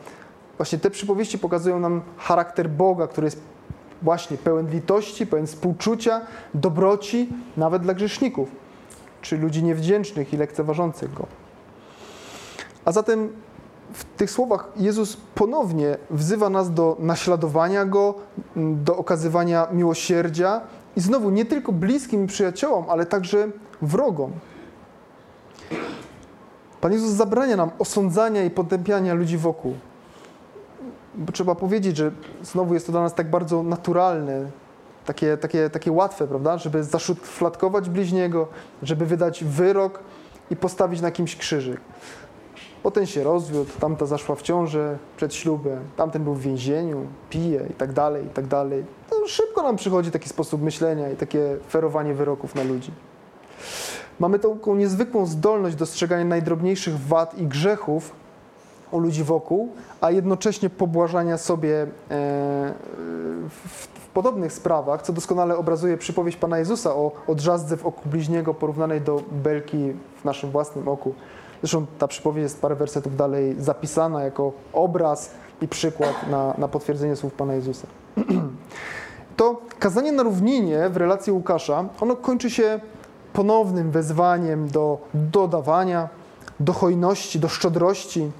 [0.57, 3.41] Właśnie te przypowieści pokazują nam charakter Boga, który jest
[4.03, 6.21] właśnie pełen litości, pełen współczucia,
[6.55, 8.49] dobroci, nawet dla grzeszników,
[9.23, 11.27] czy ludzi niewdzięcznych i lekceważących Go.
[12.85, 13.33] A zatem
[13.93, 18.15] w tych słowach Jezus ponownie wzywa nas do naśladowania Go,
[18.57, 20.61] do okazywania miłosierdzia
[20.97, 23.49] i znowu nie tylko bliskim przyjaciołom, ale także
[23.83, 24.33] wrogom.
[26.81, 29.75] Pan Jezus zabrania nam osądzania i potępiania ludzi wokół.
[31.15, 32.13] Bo trzeba powiedzieć, że
[32.43, 34.51] znowu jest to dla nas tak bardzo naturalne,
[35.07, 36.59] takie, takie, takie łatwe, prawda?
[36.59, 38.49] Żeby zaszufladkować bliźniego,
[38.83, 40.01] żeby wydać wyrok
[40.51, 41.81] i postawić na kimś krzyżyk.
[42.83, 47.73] Potem się rozwiódł, tamta zaszła w ciążę przed ślubem, tamten był w więzieniu, pije i
[47.73, 48.85] tak dalej, i tak dalej.
[49.11, 52.91] No, szybko nam przychodzi taki sposób myślenia i takie ferowanie wyroków na ludzi.
[54.21, 58.13] Mamy taką niezwykłą zdolność dostrzegania najdrobniejszych wad i grzechów
[58.91, 61.87] u ludzi wokół, a jednocześnie pobłażania sobie e,
[63.49, 67.35] w, podobnych sprawach, co doskonale obrazuje przypowieść Pana Jezusa o, o
[67.77, 71.15] w oku bliźniego porównanej do belki w naszym własnym oku.
[71.63, 77.17] Zresztą ta przypowieść jest parę wersetów dalej zapisana jako obraz i przykład na, na potwierdzenie
[77.17, 77.87] słów Pana Jezusa.
[79.37, 82.81] To kazanie na równinie w relacji Łukasza, ono kończy się
[83.33, 86.09] ponownym wezwaniem do dodawania,
[86.61, 88.31] do hojności, do szczodrości.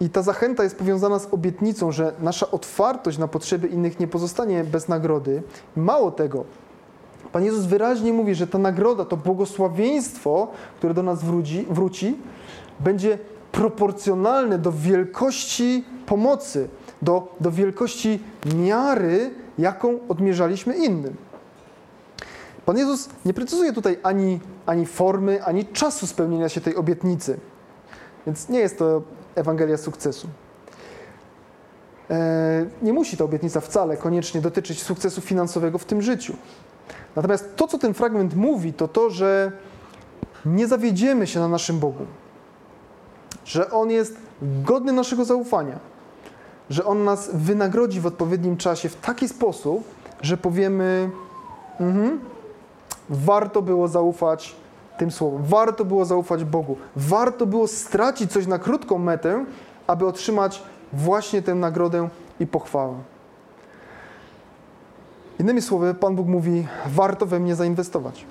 [0.00, 4.64] I ta zachęta jest powiązana z obietnicą, że nasza otwartość na potrzeby innych nie pozostanie
[4.64, 5.42] bez nagrody.
[5.76, 6.44] Mało tego,
[7.34, 12.16] Pan Jezus wyraźnie mówi, że ta nagroda, to błogosławieństwo, które do nas wróci, wróci
[12.80, 13.18] będzie
[13.52, 16.68] proporcjonalne do wielkości pomocy,
[17.02, 18.20] do, do wielkości
[18.56, 21.16] miary, jaką odmierzaliśmy innym.
[22.66, 27.38] Pan Jezus nie precyzuje tutaj ani, ani formy, ani czasu spełnienia się tej obietnicy.
[28.26, 29.02] Więc nie jest to
[29.34, 30.28] Ewangelia sukcesu.
[32.10, 36.36] E, nie musi ta obietnica wcale koniecznie dotyczyć sukcesu finansowego w tym życiu.
[37.16, 39.52] Natomiast to, co ten fragment mówi, to to, że
[40.44, 42.06] nie zawiedziemy się na naszym Bogu,
[43.44, 45.78] że On jest godny naszego zaufania,
[46.70, 49.84] że On nas wynagrodzi w odpowiednim czasie w taki sposób,
[50.22, 51.10] że powiemy:
[51.80, 52.20] mhm,
[53.10, 54.56] warto było zaufać
[54.98, 59.44] tym słowom, warto było zaufać Bogu, warto było stracić coś na krótką metę,
[59.86, 60.62] aby otrzymać
[60.92, 62.08] właśnie tę nagrodę
[62.40, 62.94] i pochwałę.
[65.40, 68.26] Innymi słowy, Pan Bóg mówi: warto we mnie zainwestować.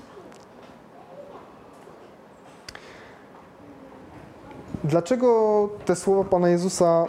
[4.83, 7.05] Dlaczego te słowa Pana Jezusa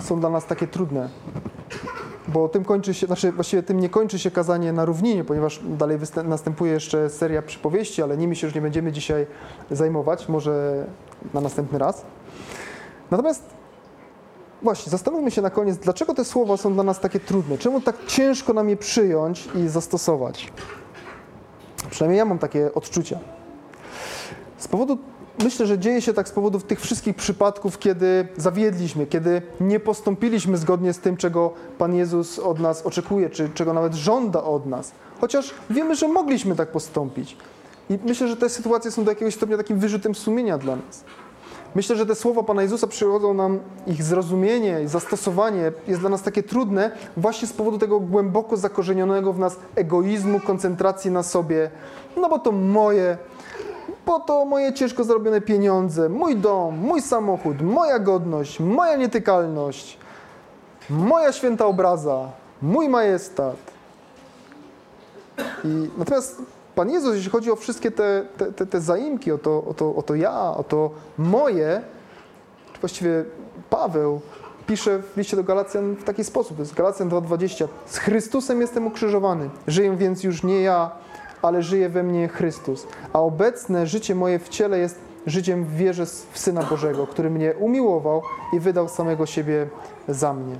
[0.00, 1.08] są dla nas takie trudne?
[2.28, 5.98] Bo tym kończy się, znaczy właściwie tym nie kończy się kazanie na równinie, ponieważ dalej
[6.24, 9.26] następuje jeszcze seria przypowieści, ale nimi się już nie będziemy dzisiaj
[9.70, 10.86] zajmować, może
[11.34, 12.04] na następny raz.
[13.10, 13.42] Natomiast
[14.62, 17.58] właśnie, zastanówmy się na koniec, dlaczego te słowa są dla nas takie trudne?
[17.58, 20.52] Czemu tak ciężko nam je przyjąć i zastosować?
[21.90, 23.18] Przynajmniej ja mam takie odczucia.
[24.58, 24.98] Z powodu
[25.44, 30.56] myślę, że dzieje się tak z powodu tych wszystkich przypadków, kiedy zawiedliśmy, kiedy nie postąpiliśmy
[30.56, 34.92] zgodnie z tym, czego Pan Jezus od nas oczekuje, czy czego nawet żąda od nas.
[35.20, 37.36] Chociaż wiemy, że mogliśmy tak postąpić.
[37.90, 41.04] I myślę, że te sytuacje są do jakiegoś stopnia takim wyrzutem sumienia dla nas.
[41.76, 46.22] Myślę, że te słowa Pana Jezusa przychodzą nam, ich zrozumienie i zastosowanie jest dla nas
[46.22, 51.70] takie trudne właśnie z powodu tego głęboko zakorzenionego w nas egoizmu, koncentracji na sobie.
[52.16, 53.18] No bo to moje,
[54.04, 59.98] po to moje ciężko zarobione pieniądze, mój dom, mój samochód, moja godność, moja nietykalność,
[60.90, 62.28] moja święta obraza,
[62.62, 63.56] mój majestat.
[65.64, 66.42] I natomiast
[66.76, 69.94] Pan Jezus, jeśli chodzi o wszystkie te, te, te, te zaimki, o to, o, to,
[69.94, 71.80] o to ja, o to moje,
[72.80, 73.24] właściwie
[73.70, 74.20] Paweł
[74.66, 77.68] pisze w liście do Galacjan w taki sposób, to jest Galacjan 2,20.
[77.86, 80.90] Z Chrystusem jestem ukrzyżowany, żyję więc już nie ja,
[81.42, 82.86] ale żyje we mnie Chrystus.
[83.12, 87.54] A obecne życie moje w ciele jest życiem w wierze w Syna Bożego, który mnie
[87.58, 88.22] umiłował
[88.52, 89.68] i wydał samego siebie
[90.08, 90.56] za mnie.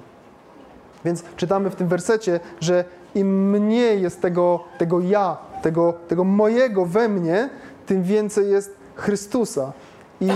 [1.04, 6.86] Więc czytamy w tym wersecie, że im mniej jest tego, tego ja, tego, tego mojego
[6.86, 7.50] we mnie,
[7.86, 9.72] tym więcej jest Chrystusa.
[10.20, 10.30] I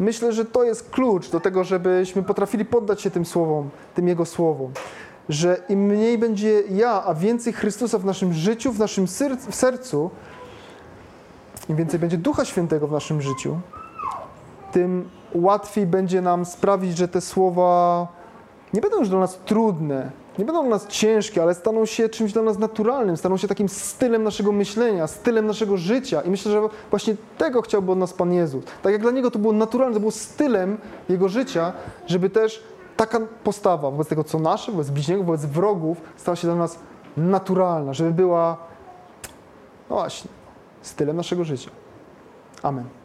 [0.00, 4.24] myślę, że to jest klucz do tego, żebyśmy potrafili poddać się tym słowom, tym Jego
[4.24, 4.72] słowom
[5.28, 9.06] że im mniej będzie ja, a więcej Chrystusa w naszym życiu, w naszym
[9.50, 10.10] w sercu,
[11.68, 13.58] im więcej będzie Ducha Świętego w naszym życiu,
[14.72, 18.06] tym łatwiej będzie nam sprawić, że te słowa
[18.74, 22.32] nie będą już dla nas trudne, nie będą dla nas ciężkie, ale staną się czymś
[22.32, 26.20] dla nas naturalnym, staną się takim stylem naszego myślenia, stylem naszego życia.
[26.20, 26.60] I myślę, że
[26.90, 28.64] właśnie tego chciałby od nas Pan Jezus.
[28.82, 30.78] Tak jak dla Niego to było naturalne, to było stylem
[31.08, 31.72] Jego życia,
[32.06, 32.62] żeby też
[32.96, 36.78] taka postawa wobec tego, co nasze, wobec bliźniego, wobec wrogów, stała się dla nas
[37.16, 38.56] naturalna, żeby była,
[39.90, 40.30] no właśnie,
[40.82, 41.70] stylem naszego życia.
[42.62, 43.01] Amen.